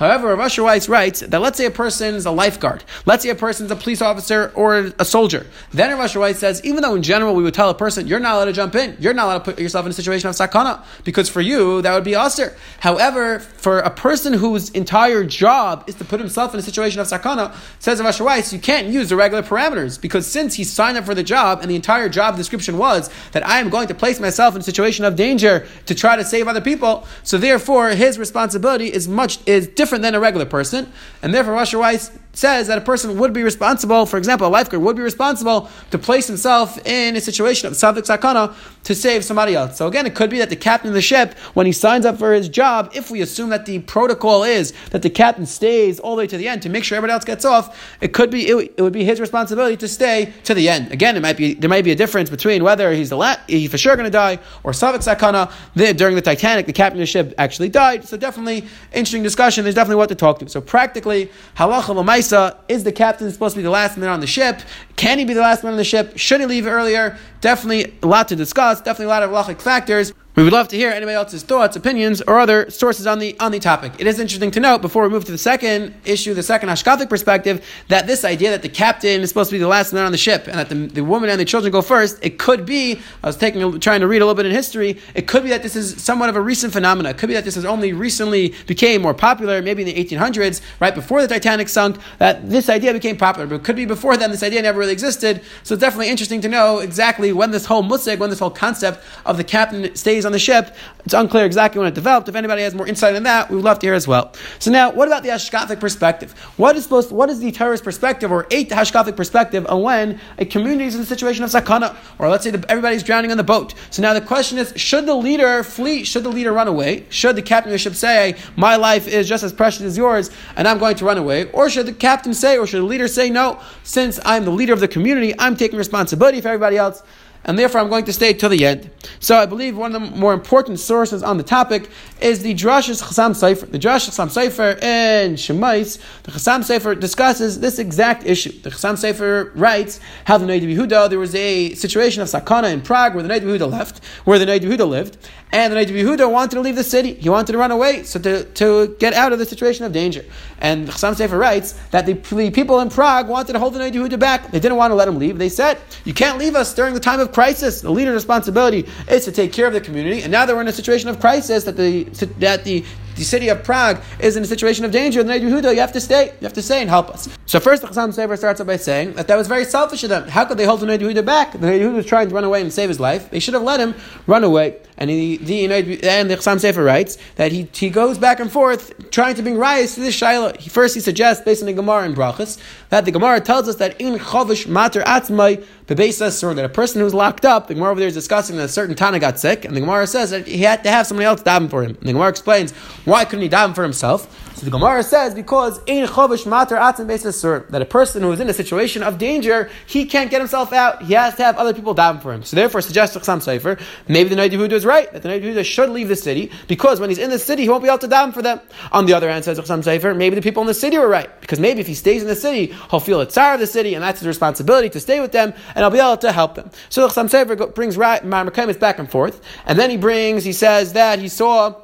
However, 0.00 0.34
Rav 0.34 0.56
Weiss 0.56 0.88
writes 0.88 1.20
that 1.20 1.42
let's 1.42 1.58
say 1.58 1.66
a 1.66 1.70
person 1.70 2.14
is 2.14 2.24
a 2.24 2.30
lifeguard, 2.30 2.82
let's 3.04 3.22
say 3.22 3.28
a 3.28 3.34
person 3.34 3.66
is 3.66 3.70
a 3.70 3.76
police 3.76 4.00
officer 4.00 4.50
or 4.54 4.92
a 4.98 5.04
soldier. 5.04 5.46
Then 5.72 5.90
Rav 5.98 6.16
Weiss 6.16 6.38
says, 6.38 6.64
even 6.64 6.80
though 6.80 6.94
in 6.94 7.02
general 7.02 7.34
we 7.34 7.42
would 7.42 7.52
tell 7.52 7.68
a 7.68 7.74
person, 7.74 8.06
you're 8.06 8.18
not 8.18 8.36
allowed 8.36 8.46
to 8.46 8.54
jump 8.54 8.74
in, 8.76 8.96
you're 8.98 9.12
not 9.12 9.26
allowed 9.26 9.38
to 9.40 9.44
put 9.44 9.58
yourself 9.60 9.84
in 9.84 9.90
a 9.90 9.92
situation 9.92 10.30
of 10.30 10.34
sakana, 10.36 10.82
because 11.04 11.28
for 11.28 11.42
you 11.42 11.82
that 11.82 11.92
would 11.92 12.04
be 12.04 12.14
usher. 12.14 12.56
However, 12.78 13.40
for 13.40 13.80
a 13.80 13.90
person 13.90 14.32
whose 14.32 14.70
entire 14.70 15.22
job 15.22 15.84
is 15.86 15.96
to 15.96 16.04
put 16.06 16.18
himself 16.18 16.54
in 16.54 16.60
a 16.60 16.62
situation 16.62 16.98
of 16.98 17.06
sakana, 17.06 17.54
says 17.78 18.00
Rav 18.00 18.18
Weiss, 18.20 18.54
you 18.54 18.58
can't 18.58 18.86
use 18.86 19.10
the 19.10 19.16
regular 19.16 19.42
parameters, 19.42 20.00
because 20.00 20.26
since 20.26 20.54
he 20.54 20.64
signed 20.64 20.96
up 20.96 21.04
for 21.04 21.14
the 21.14 21.22
job 21.22 21.58
and 21.60 21.70
the 21.70 21.76
entire 21.76 22.08
job 22.08 22.38
description 22.38 22.78
was 22.78 23.10
that 23.32 23.46
I 23.46 23.60
am 23.60 23.68
going 23.68 23.88
to 23.88 23.94
place 23.94 24.18
myself 24.18 24.54
in 24.54 24.62
a 24.62 24.64
situation 24.64 25.04
of 25.04 25.14
danger 25.14 25.66
to 25.84 25.94
try 25.94 26.16
to 26.16 26.24
save 26.24 26.48
other 26.48 26.62
people, 26.62 27.06
so 27.22 27.36
therefore 27.36 27.90
his 27.90 28.18
responsibility 28.18 28.90
is 28.90 29.06
much 29.06 29.46
is 29.46 29.66
different 29.66 29.89
different 29.90 30.02
than 30.02 30.14
a 30.14 30.20
regular 30.20 30.46
person, 30.46 30.86
and 31.20 31.34
therefore 31.34 31.54
Rasha 31.54 31.80
Weiss 31.80 32.12
says 32.32 32.68
that 32.68 32.78
a 32.78 32.80
person 32.80 33.18
would 33.18 33.32
be 33.32 33.42
responsible, 33.42 34.06
for 34.06 34.16
example, 34.16 34.46
a 34.46 34.48
lifeguard 34.48 34.82
would 34.82 34.96
be 34.96 35.02
responsible 35.02 35.68
to 35.90 35.98
place 35.98 36.26
himself 36.26 36.78
in 36.86 37.16
a 37.16 37.20
situation 37.20 37.66
of 37.66 37.74
Savik 37.74 38.06
Sakana 38.06 38.54
to 38.84 38.94
save 38.94 39.24
somebody 39.24 39.54
else. 39.54 39.76
So 39.76 39.86
again, 39.86 40.06
it 40.06 40.14
could 40.14 40.30
be 40.30 40.38
that 40.38 40.48
the 40.48 40.56
captain 40.56 40.88
of 40.88 40.94
the 40.94 41.02
ship, 41.02 41.36
when 41.54 41.66
he 41.66 41.72
signs 41.72 42.06
up 42.06 42.18
for 42.18 42.32
his 42.32 42.48
job, 42.48 42.90
if 42.94 43.10
we 43.10 43.20
assume 43.20 43.50
that 43.50 43.66
the 43.66 43.80
protocol 43.80 44.44
is 44.44 44.72
that 44.90 45.02
the 45.02 45.10
captain 45.10 45.44
stays 45.46 46.00
all 46.00 46.16
the 46.16 46.20
way 46.20 46.26
to 46.26 46.36
the 46.36 46.48
end 46.48 46.62
to 46.62 46.68
make 46.68 46.84
sure 46.84 46.96
everybody 46.96 47.14
else 47.14 47.24
gets 47.24 47.44
off, 47.44 47.96
it 48.00 48.12
could 48.12 48.30
be 48.30 48.48
it, 48.48 48.74
it 48.76 48.82
would 48.82 48.92
be 48.92 49.04
his 49.04 49.20
responsibility 49.20 49.76
to 49.76 49.88
stay 49.88 50.32
to 50.44 50.54
the 50.54 50.68
end. 50.68 50.92
Again, 50.92 51.16
it 51.16 51.20
might 51.20 51.36
be 51.36 51.54
there 51.54 51.70
might 51.70 51.84
be 51.84 51.90
a 51.90 51.96
difference 51.96 52.30
between 52.30 52.64
whether 52.64 52.92
he's 52.92 53.10
the 53.10 53.16
la- 53.16 53.36
for 53.68 53.78
sure 53.78 53.96
going 53.96 54.04
to 54.04 54.10
die 54.10 54.38
or 54.62 54.72
Savik 54.72 55.04
Sakana. 55.04 55.50
During 55.96 56.14
the 56.14 56.22
Titanic, 56.22 56.66
the 56.66 56.72
captain 56.72 56.98
of 56.98 57.02
the 57.02 57.06
ship 57.06 57.34
actually 57.38 57.68
died. 57.68 58.04
So 58.04 58.16
definitely 58.16 58.66
interesting 58.92 59.22
discussion. 59.22 59.64
There's 59.64 59.74
definitely 59.74 59.96
what 59.96 60.08
to 60.08 60.14
talk 60.14 60.38
to. 60.38 60.48
So 60.48 60.60
practically, 60.60 61.30
halacha 61.56 61.94
Is 62.20 62.84
the 62.84 62.92
captain 62.92 63.30
supposed 63.30 63.54
to 63.54 63.58
be 63.58 63.62
the 63.62 63.70
last 63.70 63.96
man 63.96 64.08
on 64.10 64.20
the 64.20 64.26
ship? 64.26 64.60
Can 64.96 65.18
he 65.18 65.24
be 65.24 65.34
the 65.34 65.40
last 65.40 65.64
man 65.64 65.72
on 65.72 65.78
the 65.78 65.84
ship? 65.84 66.16
Should 66.16 66.40
he 66.40 66.46
leave 66.46 66.66
earlier? 66.66 67.16
Definitely 67.40 67.96
a 68.02 68.06
lot 68.06 68.28
to 68.28 68.36
discuss, 68.36 68.80
definitely 68.80 69.06
a 69.06 69.08
lot 69.08 69.22
of 69.22 69.30
halachic 69.30 69.60
factors. 69.60 70.12
We 70.40 70.44
would 70.44 70.54
love 70.54 70.68
to 70.68 70.76
hear 70.76 70.90
anybody 70.90 71.16
else's 71.16 71.42
thoughts, 71.42 71.76
opinions, 71.76 72.22
or 72.22 72.38
other 72.38 72.70
sources 72.70 73.06
on 73.06 73.18
the 73.18 73.38
on 73.40 73.52
the 73.52 73.58
topic. 73.58 73.92
It 73.98 74.06
is 74.06 74.18
interesting 74.18 74.50
to 74.52 74.60
note 74.60 74.80
before 74.80 75.02
we 75.02 75.10
move 75.10 75.26
to 75.26 75.32
the 75.32 75.36
second 75.36 75.94
issue, 76.06 76.32
the 76.32 76.42
second 76.42 76.70
Ashkafic 76.70 77.10
perspective, 77.10 77.62
that 77.88 78.06
this 78.06 78.24
idea 78.24 78.48
that 78.52 78.62
the 78.62 78.70
captain 78.70 79.20
is 79.20 79.28
supposed 79.28 79.50
to 79.50 79.54
be 79.56 79.58
the 79.58 79.68
last 79.68 79.92
man 79.92 80.06
on 80.06 80.12
the 80.12 80.16
ship 80.16 80.46
and 80.46 80.58
that 80.58 80.70
the, 80.70 80.86
the 80.86 81.04
woman 81.04 81.28
and 81.28 81.38
the 81.38 81.44
children 81.44 81.70
go 81.70 81.82
first, 81.82 82.24
it 82.24 82.38
could 82.38 82.64
be. 82.64 82.98
I 83.22 83.26
was 83.26 83.36
taking 83.36 83.80
trying 83.80 84.00
to 84.00 84.06
read 84.06 84.22
a 84.22 84.24
little 84.24 84.34
bit 84.34 84.46
in 84.46 84.52
history. 84.52 84.98
It 85.14 85.28
could 85.28 85.42
be 85.42 85.50
that 85.50 85.62
this 85.62 85.76
is 85.76 86.02
somewhat 86.02 86.30
of 86.30 86.36
a 86.36 86.40
recent 86.40 86.72
phenomenon. 86.72 87.10
It 87.10 87.18
could 87.18 87.28
be 87.28 87.34
that 87.34 87.44
this 87.44 87.56
has 87.56 87.66
only 87.66 87.92
recently 87.92 88.54
became 88.66 89.02
more 89.02 89.12
popular, 89.12 89.60
maybe 89.60 89.82
in 89.82 89.94
the 89.94 90.02
1800s, 90.02 90.62
right 90.80 90.94
before 90.94 91.20
the 91.20 91.28
Titanic 91.28 91.68
sunk. 91.68 91.98
That 92.16 92.48
this 92.48 92.70
idea 92.70 92.94
became 92.94 93.18
popular, 93.18 93.46
but 93.46 93.56
it 93.56 93.64
could 93.64 93.76
be 93.76 93.84
before 93.84 94.16
then. 94.16 94.30
This 94.30 94.42
idea 94.42 94.62
never 94.62 94.78
really 94.78 94.94
existed. 94.94 95.42
So 95.64 95.74
it's 95.74 95.82
definitely 95.82 96.08
interesting 96.08 96.40
to 96.40 96.48
know 96.48 96.78
exactly 96.78 97.30
when 97.30 97.50
this 97.50 97.66
whole 97.66 97.82
musig, 97.82 98.18
when 98.18 98.30
this 98.30 98.38
whole 98.38 98.48
concept 98.48 99.04
of 99.26 99.36
the 99.36 99.44
captain 99.44 99.94
stays 99.94 100.24
on 100.24 100.29
the 100.32 100.38
ship. 100.38 100.74
It's 101.04 101.14
unclear 101.14 101.44
exactly 101.44 101.78
when 101.78 101.88
it 101.88 101.94
developed. 101.94 102.28
If 102.28 102.34
anybody 102.34 102.62
has 102.62 102.74
more 102.74 102.86
insight 102.86 103.16
on 103.16 103.22
that, 103.24 103.48
we 103.48 103.56
would 103.56 103.64
love 103.64 103.78
to 103.80 103.86
hear 103.86 103.94
as 103.94 104.06
well. 104.06 104.32
So 104.58 104.70
now, 104.70 104.92
what 104.92 105.08
about 105.08 105.22
the 105.22 105.30
Ashkafic 105.30 105.80
perspective? 105.80 106.32
What 106.56 106.76
is 106.76 106.84
supposed? 106.84 107.10
What 107.10 107.30
is 107.30 107.40
the 107.40 107.52
Torah's 107.52 107.80
perspective 107.80 108.30
or 108.30 108.46
eight 108.50 108.70
Ashkafic 108.70 109.16
perspective 109.16 109.66
on 109.68 109.82
when 109.82 110.20
a 110.38 110.44
community 110.44 110.84
is 110.84 110.94
in 110.94 111.00
a 111.00 111.04
situation 111.04 111.44
of 111.44 111.50
sakana, 111.50 111.96
or 112.18 112.28
let's 112.28 112.44
say 112.44 112.50
the, 112.50 112.70
everybody's 112.70 113.02
drowning 113.02 113.30
on 113.30 113.36
the 113.36 113.44
boat? 113.44 113.74
So 113.90 114.02
now 114.02 114.12
the 114.12 114.20
question 114.20 114.58
is: 114.58 114.72
Should 114.76 115.06
the 115.06 115.14
leader 115.14 115.62
flee? 115.62 116.04
Should 116.04 116.24
the 116.24 116.30
leader 116.30 116.52
run 116.52 116.68
away? 116.68 117.06
Should 117.08 117.36
the 117.36 117.42
captain 117.42 117.70
of 117.70 117.74
the 117.74 117.78
ship 117.78 117.94
say, 117.94 118.36
"My 118.56 118.76
life 118.76 119.08
is 119.08 119.28
just 119.28 119.42
as 119.42 119.52
precious 119.52 119.82
as 119.82 119.96
yours, 119.96 120.30
and 120.56 120.68
I'm 120.68 120.78
going 120.78 120.96
to 120.96 121.04
run 121.04 121.18
away"? 121.18 121.50
Or 121.52 121.70
should 121.70 121.86
the 121.86 121.92
captain 121.92 122.34
say, 122.34 122.58
or 122.58 122.66
should 122.66 122.80
the 122.82 122.86
leader 122.86 123.08
say, 123.08 123.30
"No, 123.30 123.60
since 123.82 124.20
I'm 124.24 124.44
the 124.44 124.50
leader 124.50 124.72
of 124.72 124.80
the 124.80 124.88
community, 124.88 125.34
I'm 125.38 125.56
taking 125.56 125.78
responsibility 125.78 126.40
for 126.40 126.48
everybody 126.48 126.76
else." 126.76 127.02
And 127.44 127.58
therefore 127.58 127.80
I'm 127.80 127.88
going 127.88 128.04
to 128.04 128.12
stay 128.12 128.34
till 128.34 128.50
the 128.50 128.66
end. 128.66 128.90
So 129.18 129.36
I 129.36 129.46
believe 129.46 129.76
one 129.76 129.94
of 129.94 130.00
the 130.00 130.16
more 130.16 130.34
important 130.34 130.78
sources 130.78 131.22
on 131.22 131.38
the 131.38 131.42
topic 131.42 131.88
is 132.20 132.42
the 132.42 132.54
Drash's 132.54 133.00
Chassam 133.00 133.30
Sofer. 133.30 133.70
The 133.70 133.78
Drash 133.78 134.08
Chassam 134.08 134.28
Sofer 134.28 134.80
in 134.82 135.34
Shemais, 135.34 135.98
the 136.24 136.32
Chassam 136.32 136.60
Sofer 136.60 136.98
discusses 136.98 137.60
this 137.60 137.78
exact 137.78 138.26
issue. 138.26 138.52
The 138.60 138.70
Chassam 138.70 138.94
Sofer 138.94 139.52
writes 139.54 140.00
how 140.26 140.36
the 140.36 140.44
Noid 140.44 140.62
Yehuda, 140.62 141.08
there 141.08 141.18
was 141.18 141.34
a 141.34 141.72
situation 141.74 142.22
of 142.22 142.28
Sakana 142.28 142.72
in 142.72 142.82
Prague 142.82 143.14
where 143.14 143.22
the 143.22 143.28
Noid 143.28 143.40
Yehuda 143.40 143.70
left, 143.70 144.04
where 144.24 144.38
the 144.38 144.44
Noid 144.44 144.60
Yehuda 144.60 144.86
lived, 144.86 145.16
and 145.52 145.72
the 145.72 145.78
Noid 145.78 145.88
Yehuda 145.88 146.30
wanted 146.30 146.56
to 146.56 146.60
leave 146.60 146.76
the 146.76 146.84
city. 146.84 147.14
He 147.14 147.30
wanted 147.30 147.52
to 147.52 147.58
run 147.58 147.70
away, 147.70 148.02
so 148.02 148.20
to, 148.20 148.44
to 148.44 148.96
get 148.98 149.14
out 149.14 149.32
of 149.32 149.38
the 149.38 149.46
situation 149.46 149.86
of 149.86 149.92
danger. 149.92 150.24
And 150.58 150.86
the 150.86 150.92
Chassam 150.92 151.14
Sofer 151.14 151.38
writes 151.38 151.72
that 151.90 152.04
the, 152.04 152.12
the 152.12 152.50
people 152.50 152.80
in 152.80 152.90
Prague 152.90 153.28
wanted 153.28 153.54
to 153.54 153.58
hold 153.58 153.72
the 153.72 153.78
Noid 153.78 153.92
Yehuda 153.92 154.18
back. 154.18 154.50
They 154.50 154.60
didn't 154.60 154.76
want 154.76 154.90
to 154.90 154.94
let 154.94 155.08
him 155.08 155.18
leave. 155.18 155.38
They 155.38 155.48
said, 155.48 155.78
you 156.04 156.12
can't 156.12 156.38
leave 156.38 156.54
us 156.54 156.74
during 156.74 156.92
the 156.92 157.00
time 157.00 157.18
of 157.18 157.29
crisis. 157.32 157.80
The 157.80 157.90
leader's 157.90 158.14
responsibility 158.14 158.86
is 159.08 159.24
to 159.24 159.32
take 159.32 159.52
care 159.52 159.66
of 159.66 159.72
the 159.72 159.80
community. 159.80 160.22
And 160.22 160.32
now 160.32 160.46
that 160.46 160.54
we're 160.54 160.62
in 160.62 160.68
a 160.68 160.72
situation 160.72 161.08
of 161.08 161.20
crisis, 161.20 161.64
that 161.64 161.76
the 161.76 162.04
that 162.38 162.64
the 162.64 162.84
the 163.20 163.26
city 163.26 163.48
of 163.48 163.62
Prague 163.62 164.00
is 164.18 164.38
in 164.38 164.42
a 164.42 164.46
situation 164.46 164.86
of 164.86 164.92
danger, 164.92 165.22
the 165.22 165.34
Yehuda, 165.34 165.74
you 165.74 165.80
have 165.80 165.92
to 165.92 166.00
stay. 166.00 166.32
You 166.40 166.44
have 166.44 166.54
to 166.54 166.62
stay 166.62 166.80
and 166.80 166.88
help 166.88 167.10
us. 167.10 167.28
So 167.44 167.60
first, 167.60 167.82
the 167.82 167.88
Chassam 167.88 168.14
Sofer 168.14 168.38
starts 168.38 168.62
out 168.62 168.66
by 168.66 168.76
saying 168.76 169.12
that 169.14 169.28
that 169.28 169.36
was 169.36 169.46
very 169.46 169.66
selfish 169.66 170.02
of 170.04 170.08
them. 170.08 170.26
How 170.26 170.46
could 170.46 170.56
they 170.56 170.64
hold 170.64 170.80
the 170.80 170.86
Yehuda 170.86 171.24
back? 171.24 171.52
The 171.52 171.58
Yehuda 171.58 171.96
was 171.96 172.06
trying 172.06 172.30
to 172.30 172.34
run 172.34 172.44
away 172.44 172.62
and 172.62 172.72
save 172.72 172.88
his 172.88 172.98
life. 172.98 173.30
They 173.30 173.38
should 173.38 173.52
have 173.52 173.62
let 173.62 173.78
him 173.78 173.94
run 174.26 174.42
away. 174.42 174.78
And 174.96 175.10
he, 175.10 175.36
the, 175.36 175.64
and 176.08 176.30
the 176.30 176.36
Chassam 176.36 176.56
Sofer 176.56 176.84
writes 176.84 177.18
that 177.36 177.52
he, 177.52 177.68
he 177.74 177.90
goes 177.90 178.16
back 178.16 178.40
and 178.40 178.50
forth 178.50 179.10
trying 179.10 179.34
to 179.34 179.42
bring 179.42 179.58
rise 179.58 179.94
to 179.96 180.00
this 180.00 180.14
Shiloh. 180.14 180.54
First, 180.54 180.94
he 180.94 181.00
suggests, 181.00 181.44
based 181.44 181.62
on 181.62 181.66
the 181.66 181.74
Gemara 181.74 182.06
in 182.06 182.14
Brachas, 182.14 182.58
that 182.88 183.04
the 183.04 183.10
Gemara 183.10 183.40
tells 183.40 183.68
us 183.68 183.76
that 183.76 184.00
in 184.00 184.14
Chavish 184.14 184.66
Mater 184.66 185.02
Atzmai, 185.02 185.62
or 185.90 186.54
that 186.54 186.64
a 186.64 186.68
person 186.68 187.00
who's 187.00 187.12
locked 187.12 187.44
up, 187.44 187.66
the 187.66 187.74
Gemara 187.74 187.90
over 187.90 187.98
there 187.98 188.08
is 188.08 188.14
discussing 188.14 188.56
that 188.56 188.64
a 188.64 188.68
certain 188.68 188.94
Tana 188.94 189.18
got 189.18 189.40
sick, 189.40 189.64
and 189.64 189.74
the 189.74 189.80
Gemara 189.80 190.06
says 190.06 190.30
that 190.30 190.46
he 190.46 190.58
had 190.58 190.84
to 190.84 190.90
have 190.90 191.06
somebody 191.06 191.26
else 191.26 191.42
daven 191.42 191.68
for 191.68 191.82
him. 191.82 191.96
And 191.96 192.08
the 192.08 192.12
Gemara 192.12 192.28
explains 192.28 192.72
why 193.10 193.24
couldn't 193.24 193.42
he 193.42 193.48
daven 193.48 193.74
for 193.74 193.82
himself? 193.82 194.28
So 194.60 194.66
the 194.66 194.72
Gemara 194.72 195.02
says 195.02 195.34
because 195.34 195.80
in 195.86 196.06
chovish 196.06 196.46
mater 196.46 196.76
atzim 196.76 197.32
sur 197.32 197.60
that 197.70 197.80
a 197.80 197.86
person 197.86 198.22
who 198.22 198.30
is 198.30 198.40
in 198.40 198.48
a 198.50 198.52
situation 198.52 199.02
of 199.02 199.16
danger 199.16 199.70
he 199.86 200.04
can't 200.04 200.30
get 200.30 200.40
himself 200.40 200.72
out. 200.74 201.02
He 201.02 201.14
has 201.14 201.34
to 201.36 201.44
have 201.44 201.56
other 201.56 201.72
people 201.72 201.94
daven 201.94 202.20
for 202.20 202.34
him. 202.34 202.42
So 202.42 202.56
therefore, 202.56 202.82
suggests 202.82 203.16
Chassam 203.16 203.38
Sofer 203.38 203.80
maybe 204.06 204.28
the 204.28 204.36
Noid 204.36 204.50
Yehuda 204.50 204.72
is 204.72 204.84
right 204.84 205.10
that 205.14 205.22
the 205.22 205.30
Noid 205.30 205.42
Yehuda 205.42 205.64
should 205.64 205.88
leave 205.88 206.08
the 206.08 206.16
city 206.16 206.52
because 206.68 207.00
when 207.00 207.08
he's 207.08 207.18
in 207.18 207.30
the 207.30 207.38
city 207.38 207.62
he 207.62 207.68
won't 207.70 207.82
be 207.82 207.88
able 207.88 207.98
to 208.00 208.08
daven 208.08 208.34
for 208.34 208.42
them. 208.42 208.60
On 208.92 209.06
the 209.06 209.14
other 209.14 209.30
hand, 209.30 209.44
says 209.44 209.58
Chassam 209.58 209.82
Sofer 209.82 210.14
maybe 210.14 210.36
the 210.36 210.42
people 210.42 210.60
in 210.60 210.66
the 210.66 210.74
city 210.74 210.98
were 210.98 211.08
right 211.08 211.40
because 211.40 211.58
maybe 211.58 211.80
if 211.80 211.86
he 211.86 211.94
stays 211.94 212.20
in 212.20 212.28
the 212.28 212.36
city 212.36 212.66
he'll 212.90 213.00
feel 213.00 213.22
a 213.22 213.26
tsar 213.26 213.54
of 213.54 213.60
the 213.60 213.66
city 213.66 213.94
and 213.94 214.02
that's 214.04 214.20
his 214.20 214.28
responsibility 214.28 214.90
to 214.90 215.00
stay 215.00 215.20
with 215.20 215.32
them 215.32 215.54
and 215.74 215.84
I'll 215.84 215.90
be 215.90 215.98
able 215.98 216.18
to 216.18 216.32
help 216.32 216.54
them. 216.54 216.70
So 216.90 217.08
Chassam 217.08 217.30
Sofer 217.30 217.74
brings 217.74 217.96
right 217.96 218.22
Marmakaimis 218.22 218.78
back 218.78 218.98
and 218.98 219.10
forth 219.10 219.40
and 219.64 219.78
then 219.78 219.88
he 219.88 219.96
brings 219.96 220.44
he 220.44 220.52
says 220.52 220.92
that 220.92 221.18
he 221.18 221.28
saw 221.28 221.76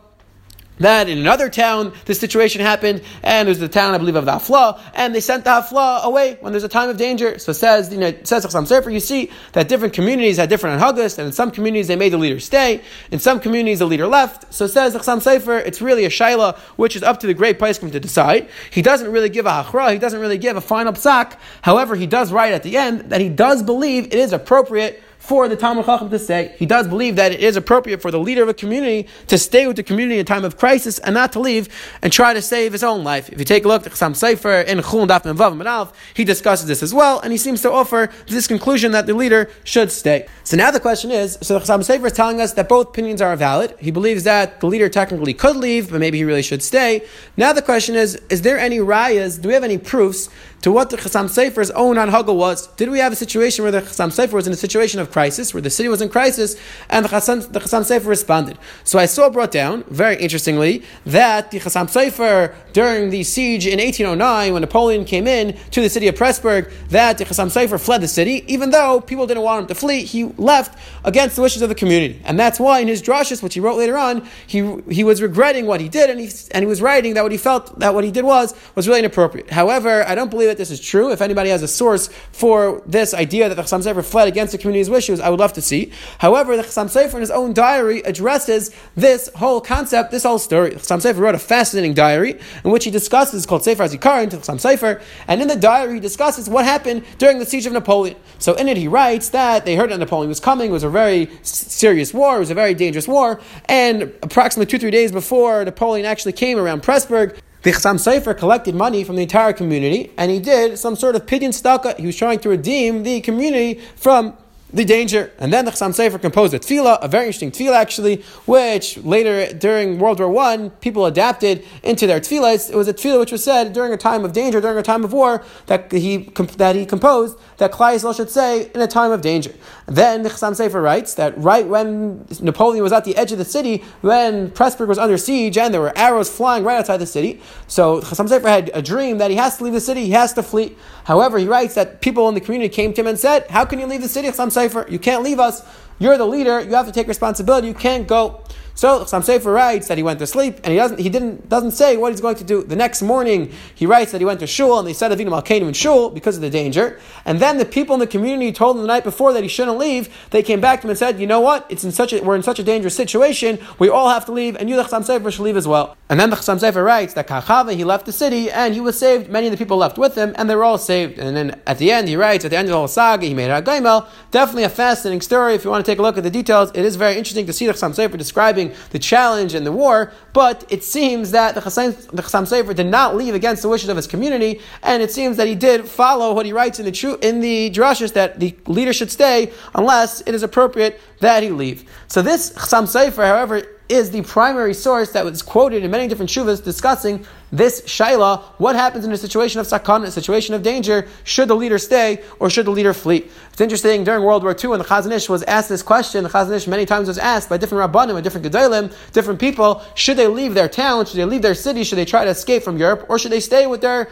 that 0.79 1.09
in 1.09 1.19
another 1.19 1.49
town 1.49 1.93
this 2.05 2.21
situation 2.21 2.61
happened, 2.61 3.03
and 3.23 3.47
there's 3.49 3.59
the 3.59 3.69
town 3.69 3.95
I 3.95 3.99
believe 3.99 4.17
of 4.17 4.25
the 4.25 4.33
Hafla, 4.33 4.81
and 4.95 5.15
they 5.15 5.21
sent 5.21 5.45
the 5.45 5.51
Hafla 5.51 6.03
away 6.03 6.37
when 6.41 6.53
there's 6.53 6.65
a 6.65 6.69
time 6.69 6.89
of 6.89 6.97
danger. 6.97 7.39
So 7.39 7.51
it 7.51 7.55
says, 7.55 7.93
you 7.93 7.99
know, 7.99 8.09
it 8.09 8.27
says 8.27 8.45
Chassam 8.45 8.67
Sofer, 8.67 8.93
you 8.93 9.01
see 9.01 9.31
that 9.53 9.69
different 9.69 9.95
communities 9.95 10.37
had 10.37 10.49
different 10.49 10.81
anhagas, 10.81 11.19
and 11.19 11.27
in 11.27 11.33
some 11.33 11.51
communities 11.51 11.89
they 11.89 11.97
made 11.97 12.13
the 12.13 12.19
leader 12.19 12.41
stay, 12.41 12.83
in 13.11 13.19
some 13.19 13.41
communities 13.41 13.79
the 13.79 13.87
leader 13.87 14.07
left. 14.07 14.53
So 14.53 14.67
it 14.67 14.69
says 14.69 14.95
Chassam 14.95 15.19
Sofer, 15.19 15.65
it's 15.65 15.81
really 15.81 16.05
a 16.05 16.11
shaila 16.11 16.57
which 16.77 16.97
is 16.97 17.03
up 17.03 17.21
to 17.21 17.27
the 17.27 17.35
great 17.35 17.59
Paiskim 17.59 17.93
to 17.93 18.01
decide. 18.01 18.49
He 18.71 18.83
doesn't 18.83 19.11
really 19.11 19.29
give 19.29 19.47
a 19.47 19.51
hachra, 19.51 19.93
he 19.93 19.99
doesn't 19.99 20.21
really 20.21 20.39
give 20.39 20.57
a 20.57 20.61
final 20.61 20.93
psak. 20.93 21.37
However, 21.63 21.97
he 21.97 22.07
does 22.07 22.33
write 22.33 22.53
at 22.53 22.63
the 22.63 22.77
end 22.77 23.11
that 23.11 23.21
he 23.21 23.29
does 23.29 23.63
believe 23.63 24.07
it 24.07 24.15
is 24.15 24.33
appropriate 24.33 25.03
for 25.27 25.49
the 25.49 25.57
Talmud 25.57 25.85
Chacham 25.85 26.09
to 26.11 26.19
stay. 26.21 26.55
He 26.57 26.67
does 26.67 26.87
believe 26.87 27.17
that 27.17 27.33
it 27.33 27.41
is 27.41 27.57
appropriate 27.57 28.01
for 28.01 28.13
the 28.13 28.19
leader 28.19 28.45
of 28.45 28.49
a 28.49 28.55
community 28.55 29.09
to 29.27 29.37
stay 29.37 29.67
with 29.67 29.75
the 29.75 29.83
community 29.83 30.21
in 30.21 30.27
time 30.27 30.45
of 30.45 30.57
crisis 30.57 31.01
and 31.01 31.15
not 31.15 31.33
to 31.33 31.41
leave 31.41 31.69
and 32.01 32.13
try 32.13 32.33
to 32.33 32.41
save 32.41 32.73
his 32.73 32.85
own 32.85 33.03
life. 33.03 33.29
If 33.31 33.41
you 33.41 33.45
take 33.45 33.65
a 33.65 33.69
look 33.69 33.87
at 33.87 33.93
Chassam 33.93 34.13
Sofer 34.13 34.65
in 34.65 34.79
Chulun 34.79 35.09
Daf 35.09 35.23
Vav 35.23 35.93
he 36.15 36.25
discusses 36.25 36.69
this 36.69 36.81
as 36.81 36.95
well, 36.95 37.19
and 37.21 37.33
he 37.33 37.39
seems 37.39 37.61
to 37.63 37.73
offer 37.73 38.09
this 38.29 38.47
conclusion 38.47 38.93
that 38.93 39.07
the 39.07 39.15
leader 39.15 39.51
should 39.65 39.91
stay. 39.91 40.29
So 40.45 40.57
now 40.57 40.71
the 40.71 40.81
question 40.81 41.11
is, 41.11 41.39
so 41.43 41.59
Chassam 41.59 41.81
Sofer 41.81 42.07
is 42.07 42.13
telling 42.13 42.41
us 42.41 42.53
that 42.53 42.69
both 42.69 42.91
opinions 42.91 43.21
are 43.21 43.35
valid. 43.35 43.75
He 43.81 43.91
believes 43.91 44.23
that 44.25 44.61
the 44.61 44.67
leader 44.69 44.89
technically 44.89 45.35
could 45.35 45.57
leave, 45.57 45.91
but 45.91 45.99
maybe 45.99 46.19
he 46.19 46.25
really 46.25 46.43
should 46.43 46.63
stay. 46.63 47.05
Now 47.37 47.53
the 47.53 47.63
question 47.63 47.97
is, 47.97 48.15
is 48.31 48.43
there 48.43 48.59
any 48.59 48.79
rayas, 48.79 49.41
do 49.41 49.49
we 49.49 49.55
have 49.55 49.65
any 49.65 49.79
proofs 49.79 50.29
to 50.67 50.73
what 50.73 50.91
the 50.91 50.97
Chassam 50.97 51.27
Sofer's 51.27 51.71
own 51.71 51.95
anhaga 51.95 52.35
was. 52.35 52.67
Did 52.75 52.91
we 52.91 52.99
have 52.99 53.13
a 53.13 53.17
situation 53.17 53.63
where 53.63 53.71
the 53.71 53.83
Chassam 53.83 54.09
Sofer 54.09 54.33
was 54.33 54.49
in 54.49 54.53
a 54.53 54.57
situation 54.57 54.99
of 54.99 55.13
crisis, 55.17 55.55
where 55.55 55.63
the 55.63 55.71
city 55.71 55.89
was 55.89 56.03
in 56.03 56.11
crisis, 56.11 56.57
and 56.91 57.03
the 57.03 57.09
Chassam, 57.09 57.39
the 57.51 57.61
Sefer 57.85 58.07
responded? 58.07 58.59
So 58.85 58.99
I 58.99 59.07
saw 59.07 59.31
brought 59.31 59.51
down, 59.51 59.83
very 59.85 60.17
interestingly, 60.17 60.83
that 61.07 61.51
the 61.51 61.59
Chassam 61.59 61.87
Sofer, 61.97 62.55
during 62.75 63.09
the 63.09 63.23
siege 63.23 63.67
in 63.67 63.79
1809, 63.79 64.53
when 64.53 64.61
Napoleon 64.61 65.07
came 65.07 65.27
in 65.27 65.57
to 65.71 65.81
the 65.81 65.89
city 65.89 66.07
of 66.07 66.17
Pressburg, 66.17 66.71
that 66.91 67.17
the 67.17 67.25
Chassam 67.25 67.49
Sofer 67.49 67.81
fled 67.81 68.03
the 68.03 68.09
city, 68.09 68.45
even 68.47 68.69
though 68.69 69.01
people 69.01 69.27
didn't 69.27 69.43
want 69.43 69.63
him 69.63 69.69
to 69.69 69.75
flee, 69.75 70.05
he 70.05 70.25
left 70.37 70.79
against 71.03 71.37
the 71.37 71.41
wishes 71.41 71.63
of 71.63 71.71
the 71.71 71.75
community. 71.75 72.21
And 72.27 72.39
that's 72.39 72.61
why 72.61 72.81
in 72.81 72.89
his 72.89 73.01
drashas, 73.01 73.43
which 73.43 73.55
he 73.55 73.61
wrote 73.61 73.79
later 73.79 73.97
on, 73.97 74.29
he, 74.47 74.59
he 74.91 75.03
was 75.03 75.23
regretting 75.23 75.65
what 75.65 75.81
he 75.81 75.89
did, 75.89 76.11
and 76.11 76.21
he, 76.21 76.29
and 76.51 76.63
he 76.63 76.67
was 76.67 76.83
writing 76.83 77.15
that 77.15 77.23
what 77.23 77.33
he 77.33 77.39
felt 77.39 77.79
that 77.79 77.95
what 77.95 78.05
he 78.05 78.11
did 78.11 78.25
was, 78.27 78.55
was 78.75 78.87
really 78.87 78.99
inappropriate. 78.99 79.49
However, 79.49 80.05
I 80.07 80.15
don't 80.15 80.31
believe 80.31 80.49
that 80.49 80.59
this 80.59 80.71
is 80.71 80.79
true. 80.79 81.11
If 81.11 81.23
anybody 81.23 81.49
has 81.49 81.63
a 81.63 81.69
source 81.69 82.11
for 82.33 82.83
this 82.85 83.15
idea 83.15 83.49
that 83.49 83.55
the 83.55 83.63
Chassam 83.63 83.83
Sofer 83.83 84.05
fled 84.05 84.29
against 84.29 84.53
the 84.53 84.59
community's 84.59 84.91
wishes, 84.91 85.06
I 85.09 85.31
would 85.31 85.41
love 85.41 85.53
to 85.55 85.63
see. 85.63 85.93
However, 86.19 86.57
the 86.57 86.63
Chassam 86.63 86.87
Sofer 86.87 87.15
in 87.15 87.21
his 87.21 87.31
own 87.31 87.53
diary 87.53 88.01
addresses 88.01 88.71
this 88.95 89.31
whole 89.37 89.61
concept, 89.61 90.11
this 90.11 90.25
whole 90.25 90.39
story. 90.39 90.73
Chassam 90.73 91.01
Sofer 91.01 91.19
wrote 91.19 91.35
a 91.35 91.39
fascinating 91.39 91.95
diary 91.95 92.39
in 92.65 92.71
which 92.71 92.85
he 92.85 92.91
discusses, 92.91 93.47
called 93.47 93.65
Sefer 93.65 93.85
Azikarin 93.85 94.31
Chassam 94.31 94.61
Sofer, 94.61 95.03
and 95.29 95.41
in 95.41 95.49
the 95.49 95.57
diary 95.57 95.95
he 95.95 96.01
discusses 96.01 96.49
what 96.49 96.65
happened 96.65 97.05
during 97.19 97.39
the 97.39 97.47
siege 97.47 97.67
of 97.67 97.73
Napoleon. 97.73 98.17
So 98.39 98.55
in 98.55 98.69
it 98.69 98.77
he 98.77 98.89
writes 98.89 99.31
that 99.31 99.65
they 99.65 99.77
heard 99.77 99.91
that 99.91 99.99
Napoleon 99.99 100.29
was 100.29 100.41
coming, 100.41 100.71
it 100.71 100.73
was 100.73 100.85
a 100.85 100.91
very 100.91 101.31
serious 101.43 102.13
war, 102.13 102.37
it 102.37 102.41
was 102.41 102.51
a 102.51 102.55
very 102.55 102.75
dangerous 102.75 103.09
war, 103.09 103.41
and 103.67 104.03
approximately 104.23 104.71
two, 104.71 104.79
three 104.79 104.91
days 104.91 105.13
before 105.13 105.65
Napoleon 105.65 106.07
actually 106.07 106.33
came 106.33 106.59
around 106.59 106.83
Pressburg, 106.83 107.39
the 107.63 107.73
Chassam 107.73 107.97
Sofer 107.97 108.37
collected 108.37 108.77
money 108.77 109.03
from 109.03 109.17
the 109.17 109.23
entire 109.23 109.53
community, 109.53 110.13
and 110.17 110.31
he 110.31 110.39
did 110.39 110.79
some 110.79 110.95
sort 110.95 111.17
of 111.17 111.27
pidyon 111.27 111.51
staka. 111.51 111.99
He 111.99 112.07
was 112.07 112.17
trying 112.17 112.39
to 112.41 112.49
redeem 112.49 113.03
the 113.03 113.21
community 113.23 113.81
from 113.97 114.37
the 114.73 114.85
danger. 114.85 115.33
And 115.39 115.53
then 115.53 115.65
the 115.65 115.71
Chassam 115.71 115.91
Sofer 115.91 116.21
composed 116.21 116.53
a 116.53 116.59
tefillah, 116.59 116.99
a 117.01 117.09
very 117.09 117.27
interesting 117.27 117.51
tefillah 117.51 117.77
actually, 117.77 118.23
which 118.47 118.99
later 118.99 119.53
during 119.53 119.99
World 119.99 120.19
War 120.19 120.29
One 120.29 120.71
people 120.71 121.07
adapted 121.07 121.65
into 121.83 122.07
their 122.07 122.21
tefillahs. 122.21 122.71
It 122.71 122.77
was 122.77 122.89
a 122.89 122.95
tefillah 122.95 123.21
which 123.21 123.33
was 123.33 123.45
said 123.45 123.73
during 123.73 123.93
a 123.93 123.97
time 123.97 124.25
of 124.25 124.33
danger, 124.33 124.61
during 124.61 124.77
a 124.77 124.83
time 124.83 125.05
of 125.05 125.13
war, 125.13 125.45
that 125.67 125.93
he 125.93 126.31
that 126.57 126.75
he 126.75 126.85
composed 126.85 127.39
that 127.59 127.73
Klal 127.73 127.95
Yisrael 127.95 128.15
should 128.15 128.31
say 128.31 128.71
in 128.75 128.81
a 128.81 128.87
time 128.87 129.13
of 129.13 129.21
danger. 129.21 129.53
then 129.87 130.23
the 130.25 130.29
Chassam 130.29 130.53
Sofer 130.53 130.83
writes 130.83 131.15
that 131.15 131.37
right 131.39 131.67
when 131.67 132.27
Napoleon 132.41 132.83
was 132.83 132.93
at 132.93 133.05
the 133.05 133.17
edge 133.17 133.33
of 133.33 133.39
the 133.39 133.45
city, 133.45 133.85
when 134.01 134.51
Pressburg 134.51 134.89
was 134.89 134.99
under 134.99 135.17
siege 135.17 135.57
and 135.57 135.73
there 135.73 135.81
were 135.81 135.97
arrows 135.97 136.29
flying 136.29 136.65
right 136.65 136.79
outside 136.79 136.97
the 136.97 137.07
city, 137.07 137.41
so 137.69 138.01
Chassam 138.01 138.29
Sofer 138.29 138.49
had 138.49 138.71
a 138.75 138.83
dream 138.83 139.19
that 139.19 139.31
he 139.31 139.37
has 139.37 139.59
to 139.59 139.65
leave 139.65 139.73
the 139.73 139.81
city, 139.81 140.05
he 140.05 140.11
has 140.11 140.33
to 140.33 140.43
flee. 140.43 140.77
However, 141.05 141.39
he 141.39 141.47
writes 141.47 141.75
that 141.75 142.01
people 142.01 142.29
in 142.29 142.35
the 142.35 142.41
community 142.41 142.69
came 142.69 142.93
to 142.93 143.01
him 143.01 143.07
and 143.07 143.19
said, 143.19 143.47
"How 143.49 143.65
can 143.65 143.79
you 143.79 143.87
leave 143.87 144.03
the 144.03 144.09
city, 144.09 144.29
Chassam 144.29 144.51
Sofer? 144.57 144.91
You 144.91 144.99
can't 144.99 145.23
leave 145.23 145.39
us. 145.39 145.63
You're 145.99 146.19
the 146.19 146.27
leader. 146.27 146.61
You 146.61 146.75
have 146.75 146.87
to 146.87 146.93
take 146.93 147.09
responsibility. 147.09 147.69
You 147.69 147.75
can't 147.75 148.07
go." 148.07 148.43
So 148.77 149.01
Chassam 149.05 149.25
Sofer 149.25 149.55
writes 149.55 149.89
that 149.89 149.97
he 149.97 150.03
went 150.03 150.19
to 150.19 150.27
sleep 150.27 150.57
and 150.63 150.67
he 150.67 150.77
doesn't 150.77 150.99
he 151.01 151.09
didn't 151.09 151.49
doesn't 151.49 151.71
say 151.71 151.97
what 151.97 152.13
he's 152.13 152.21
going 152.21 152.37
to 152.37 152.45
do. 152.45 152.63
The 152.63 152.77
next 152.77 153.01
morning 153.01 153.51
he 153.75 153.87
writes 153.87 154.13
that 154.13 154.21
he 154.21 154.27
went 154.27 154.39
to 154.41 154.47
shul 154.47 154.79
and 154.79 154.87
they 154.87 154.93
said 154.93 155.11
Avinu 155.11 155.29
Malkeinu 155.29 155.67
in 155.69 155.73
shul 155.73 156.11
because 156.11 156.37
of 156.37 156.43
the 156.43 156.51
danger. 156.51 157.01
And 157.25 157.41
then 157.41 157.57
the 157.57 157.65
people 157.65 157.95
in 157.95 158.01
the 158.01 158.07
community 158.07 158.53
told 158.53 158.77
him 158.77 158.83
the 158.83 158.89
night 158.89 159.03
before 159.03 159.33
that 159.33 159.43
he 159.43 159.49
shouldn't 159.49 159.79
leave. 159.79 160.15
They 160.29 160.43
came 160.43 160.61
back 160.61 160.83
to 160.83 160.87
him 160.87 160.91
and 160.91 160.99
said, 160.99 161.19
you 161.19 161.27
know 161.27 161.41
what? 161.41 161.65
It's 161.71 161.85
in 161.85 161.93
such 161.93 162.13
a, 162.13 162.23
we're 162.23 162.37
in 162.37 162.43
such 162.43 162.59
a 162.59 162.63
dangerous 162.63 162.95
situation. 162.95 163.59
We 163.79 163.89
all 163.89 164.11
have 164.11 164.27
to 164.27 164.33
leave, 164.33 164.57
and 164.57 164.69
you 164.69 164.77
the 164.77 164.83
Chassam 164.83 165.07
Sofer 165.07 165.33
should 165.33 165.43
leave 165.43 165.57
as 165.57 165.67
well. 165.67 165.97
And 166.11 166.21
then 166.21 166.29
the 166.29 166.37
Chassam 166.37 166.61
Sofer 166.61 166.85
writes 166.85 167.15
that 167.15 167.27
Kachava 167.27 167.75
he 167.75 167.83
left 167.83 168.05
the 168.05 168.13
city 168.13 168.51
and 168.51 168.75
he 168.75 168.81
was 168.81 168.99
saved. 168.99 169.31
Many 169.31 169.47
of 169.47 169.53
the 169.53 169.57
people 169.57 169.79
left 169.79 169.97
with 169.97 170.17
him 170.17 170.35
and 170.37 170.51
they 170.51 170.55
were 170.55 170.65
all 170.65 170.79
saved. 170.79 171.19
And 171.19 171.35
then 171.35 171.61
at 171.67 171.79
the 171.79 171.91
end 171.91 172.09
he 172.09 172.17
writes 172.17 172.45
at 172.45 172.51
the 172.51 172.59
end 172.59 172.69
of 172.69 172.73
the 172.73 172.77
whole 172.77 172.89
saga 172.89 173.27
he 173.27 173.35
made 173.35 173.51
a 173.51 173.63
Gaimel. 173.63 174.07
Definitely 174.31 174.65
a 174.65 174.69
fascinating 174.69 175.23
story. 175.23 175.55
If 175.55 175.65
you 175.65 175.71
want 175.71 175.85
to 175.85 175.86
take 175.87 175.99
a 175.99 176.03
look 176.03 176.19
at 176.19 176.25
the 176.25 176.31
details, 176.31 176.71
it 176.75 176.85
is 176.85 176.97
very 176.97 177.17
interesting 177.17 177.47
to 177.47 177.53
see 177.53 177.67
the 177.67 177.73
Chassam 177.73 177.95
Sofer 177.95 178.19
describing 178.19 178.75
the 178.91 178.99
challenge 178.99 179.55
in 179.55 179.65
the 179.65 179.73
war, 179.73 180.13
but 180.33 180.65
it 180.69 180.85
seems 180.85 181.31
that 181.31 181.55
the 181.55 181.61
Chassam, 181.61 181.95
the 182.11 182.23
Chassam 182.23 182.43
Sofer 182.43 182.75
did 182.75 182.87
not 182.87 183.17
leave 183.17 183.35
against 183.35 183.63
the 183.63 183.69
wishes 183.69 183.89
of 183.89 183.97
his 183.97 184.07
community, 184.07 184.61
and 184.83 185.03
it 185.03 185.11
seems 185.11 185.37
that 185.37 185.47
he 185.47 185.55
did 185.55 185.87
follow 185.87 186.35
what 186.35 186.45
he 186.47 186.53
writes 186.53 186.79
in 186.79 186.85
the 186.85 186.93
true 186.93 187.19
in 187.23 187.41
the 187.41 187.71
drashas 187.71 188.13
that 188.13 188.41
the 188.41 188.55
leader 188.67 188.93
should 188.93 189.11
stay 189.11 189.53
unless 189.75 190.21
it 190.23 190.35
is 190.35 190.43
appropriate 190.43 191.01
that 191.21 191.43
he 191.43 191.51
leave. 191.51 191.89
So 192.09 192.23
this 192.23 192.51
Chassam 192.51 192.85
Sofer, 192.85 193.25
however, 193.27 193.63
is 193.89 194.11
the 194.11 194.23
primary 194.23 194.75
source 194.75 195.13
that 195.13 195.25
was 195.25 195.43
quoted 195.43 195.85
in 195.85 195.91
many 195.91 196.09
different 196.09 196.31
shuvas 196.31 196.63
discussing 196.63 197.25
this 197.53 197.83
shaila, 197.83 198.43
what 198.59 198.75
happens 198.75 199.05
in 199.05 199.13
a 199.13 199.17
situation 199.17 199.61
of 199.61 199.67
sakana, 199.67 200.07
a 200.07 200.11
situation 200.11 200.55
of 200.55 200.63
danger, 200.63 201.07
should 201.23 201.49
the 201.49 201.55
leader 201.55 201.79
stay 201.79 202.23
or 202.41 202.51
should 202.51 202.67
the 202.67 202.71
leader 202.71 202.93
flee? 202.93 203.29
It's 203.53 203.61
interesting, 203.61 204.05
during 204.05 204.25
World 204.25 204.43
War 204.43 204.55
II, 204.61 204.71
when 204.71 204.79
the 204.81 204.85
Chazon 204.85 205.13
Ish 205.13 205.29
was 205.29 205.43
asked 205.45 205.69
this 205.69 205.83
question, 205.83 206.25
the 206.25 206.29
Chazon 206.29 206.55
Ish 206.55 206.67
many 206.67 206.85
times 206.85 207.09
was 207.09 207.19
asked 207.19 207.49
by 207.49 207.57
different 207.57 207.91
rabbanim, 207.91 208.21
different 208.23 208.47
gedolim, 208.47 208.93
different 209.13 209.39
people, 209.39 209.83
should 209.95 210.17
they 210.17 210.27
leave 210.27 210.55
their 210.55 210.69
town, 210.69 211.07
should 211.07 211.17
they 211.17 211.25
leave 211.25 211.43
their 211.43 211.55
city, 211.55 211.85
should 211.85 211.97
they 211.97 212.05
try 212.05 212.25
to 212.25 212.31
escape 212.31 212.63
from 212.63 212.77
Europe, 212.77 213.07
or 213.09 213.19
should 213.19 213.33
they 213.33 213.41
stay 213.41 213.67
with 213.67 213.81
their, 213.81 214.09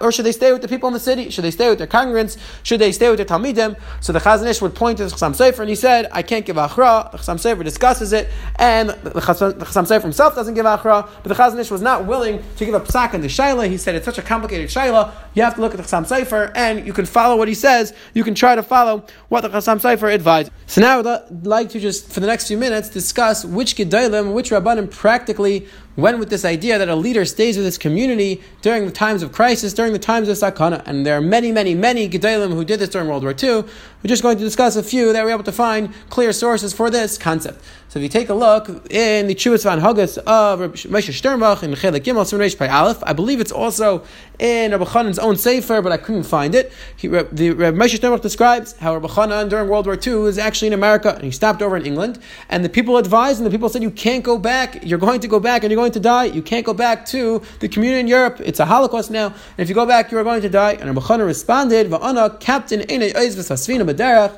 or 0.00 0.10
should 0.10 0.24
they 0.24 0.32
stay 0.32 0.52
with 0.52 0.62
the 0.62 0.68
people 0.68 0.88
in 0.88 0.94
the 0.94 1.00
city, 1.00 1.30
should 1.30 1.44
they 1.44 1.50
stay 1.50 1.68
with 1.68 1.78
their 1.78 1.86
congregants, 1.86 2.38
should 2.62 2.80
they 2.80 2.90
stay 2.90 3.10
with 3.10 3.18
their 3.18 3.26
talmidim? 3.26 3.78
So 4.00 4.12
the 4.12 4.18
Chazon 4.18 4.48
Ish 4.48 4.62
would 4.62 4.74
point 4.74 4.98
to 4.98 5.04
the 5.04 5.10
Chassam 5.10 5.36
Sofer 5.36 5.60
and 5.60 5.68
he 5.68 5.76
said, 5.76 6.08
I 6.10 6.22
can't 6.22 6.46
give 6.46 6.56
achra, 6.56 7.12
the 7.12 7.18
Chassam 7.18 7.36
Sofer 7.36 7.62
discusses 7.62 8.12
it, 8.12 8.28
and 8.56 8.88
the 9.18 9.26
Chassam 9.26 9.86
Sofer 9.86 10.02
himself 10.02 10.34
doesn't 10.34 10.54
give 10.54 10.64
achra, 10.64 11.08
but 11.22 11.28
the 11.28 11.34
Chazon 11.34 11.58
Ish 11.58 11.70
was 11.70 11.82
not 11.82 12.06
willing 12.06 12.42
to 12.56 12.64
give 12.64 12.74
a 12.74 12.80
psak 12.80 13.14
on 13.14 13.20
the 13.20 13.26
shaila, 13.26 13.68
he 13.68 13.76
said 13.76 13.94
it's 13.94 14.04
such 14.04 14.18
a 14.18 14.22
complicated 14.22 14.68
shaila. 14.68 15.12
You 15.34 15.42
have 15.42 15.56
to 15.56 15.60
look 15.60 15.74
at 15.74 15.78
the 15.78 15.82
Chassam 15.82 16.06
Sofer, 16.06 16.52
and 16.54 16.86
you 16.86 16.92
can 16.92 17.04
follow 17.04 17.36
what 17.36 17.48
he 17.48 17.54
says. 17.54 17.92
You 18.14 18.24
can 18.24 18.34
try 18.34 18.54
to 18.54 18.62
follow 18.62 19.04
what 19.28 19.40
the 19.40 19.48
Chassam 19.48 19.80
Sofer 19.80 20.12
advised. 20.12 20.52
So 20.66 20.80
now 20.80 21.00
I'd 21.00 21.46
like 21.46 21.70
to 21.70 21.80
just, 21.80 22.12
for 22.12 22.20
the 22.20 22.26
next 22.26 22.48
few 22.48 22.58
minutes, 22.58 22.88
discuss 22.88 23.44
which 23.44 23.76
Gedalim, 23.76 24.32
which 24.32 24.50
Rabbanim 24.50 24.90
practically 24.90 25.66
went 25.98 26.18
with 26.20 26.30
this 26.30 26.44
idea 26.44 26.78
that 26.78 26.88
a 26.88 26.94
leader 26.94 27.24
stays 27.24 27.56
with 27.56 27.66
his 27.66 27.76
community 27.76 28.40
during 28.62 28.86
the 28.86 28.92
times 28.92 29.22
of 29.22 29.32
crisis, 29.32 29.74
during 29.74 29.92
the 29.92 29.98
times 29.98 30.28
of 30.28 30.36
sakana. 30.36 30.80
And 30.86 31.04
there 31.04 31.16
are 31.16 31.20
many, 31.20 31.50
many, 31.50 31.74
many 31.74 32.08
Gedalim 32.08 32.52
who 32.52 32.64
did 32.64 32.78
this 32.78 32.90
during 32.90 33.08
World 33.08 33.24
War 33.24 33.34
II. 33.36 33.64
We're 34.02 34.08
just 34.08 34.22
going 34.22 34.38
to 34.38 34.44
discuss 34.44 34.76
a 34.76 34.82
few 34.82 35.12
that 35.12 35.24
we're 35.24 35.32
able 35.32 35.42
to 35.42 35.52
find 35.52 35.92
clear 36.08 36.32
sources 36.32 36.72
for 36.72 36.88
this 36.88 37.18
concept. 37.18 37.64
So 37.88 37.98
if 37.98 38.02
you 38.02 38.08
take 38.10 38.28
a 38.28 38.34
look 38.34 38.68
in 38.90 39.28
the 39.28 39.34
Chuvas 39.34 39.64
Van 39.64 39.80
Haggis 39.80 40.18
of 40.18 40.60
Moshe 40.60 41.10
Sternbuch 41.10 41.62
in 41.62 41.72
Chelik 41.72 42.04
Gimel 42.04 42.26
Simon 42.26 42.50
Pai 42.50 42.68
Aleph, 42.68 43.02
I 43.02 43.14
believe 43.14 43.40
it's 43.40 43.50
also 43.50 44.04
in 44.38 44.72
Rabbi 44.72 44.84
Chanan's 44.84 45.18
own 45.18 45.36
Sefer, 45.36 45.80
but 45.80 45.90
I 45.90 45.96
couldn't 45.96 46.24
find 46.24 46.54
it. 46.54 46.70
He, 46.96 47.08
the 47.08 47.50
Rabbi 47.52 47.76
Moshe 47.76 47.98
Sternbuch 47.98 48.20
describes 48.20 48.76
how 48.76 48.94
Rabbi 48.94 49.08
Chanan 49.08 49.48
during 49.48 49.68
World 49.68 49.86
War 49.86 49.98
II 50.00 50.16
was 50.16 50.36
actually 50.36 50.68
in 50.68 50.74
America 50.74 51.14
and 51.14 51.24
he 51.24 51.30
stopped 51.30 51.62
over 51.62 51.78
in 51.78 51.86
England, 51.86 52.20
and 52.50 52.62
the 52.62 52.68
people 52.68 52.98
advised 52.98 53.38
and 53.38 53.46
the 53.46 53.50
people 53.50 53.70
said, 53.70 53.82
"You 53.82 53.90
can't 53.90 54.22
go 54.22 54.36
back. 54.38 54.84
You're 54.84 54.98
going 54.98 55.20
to 55.20 55.28
go 55.28 55.40
back, 55.40 55.64
and 55.64 55.72
you're 55.72 55.80
going 55.80 55.87
to 55.92 56.00
die. 56.00 56.24
You 56.24 56.42
can't 56.42 56.64
go 56.64 56.74
back 56.74 57.06
to 57.06 57.42
the 57.60 57.68
community 57.68 58.00
in 58.00 58.08
Europe. 58.08 58.40
It's 58.40 58.60
a 58.60 58.66
Holocaust 58.66 59.10
now, 59.10 59.26
and 59.26 59.58
if 59.58 59.68
you 59.68 59.74
go 59.74 59.86
back, 59.86 60.10
you 60.10 60.18
are 60.18 60.24
going 60.24 60.42
to 60.42 60.48
die." 60.48 60.72
And 60.72 60.94
Rabbi 60.94 61.16
responded, 61.16 61.90
"Va'ana 61.90 62.38
Captain 62.40 62.80
Ene 62.90 63.12
Oiz 63.14 63.36
V'Sasvina 63.36 63.88
B'Derech." 63.88 64.32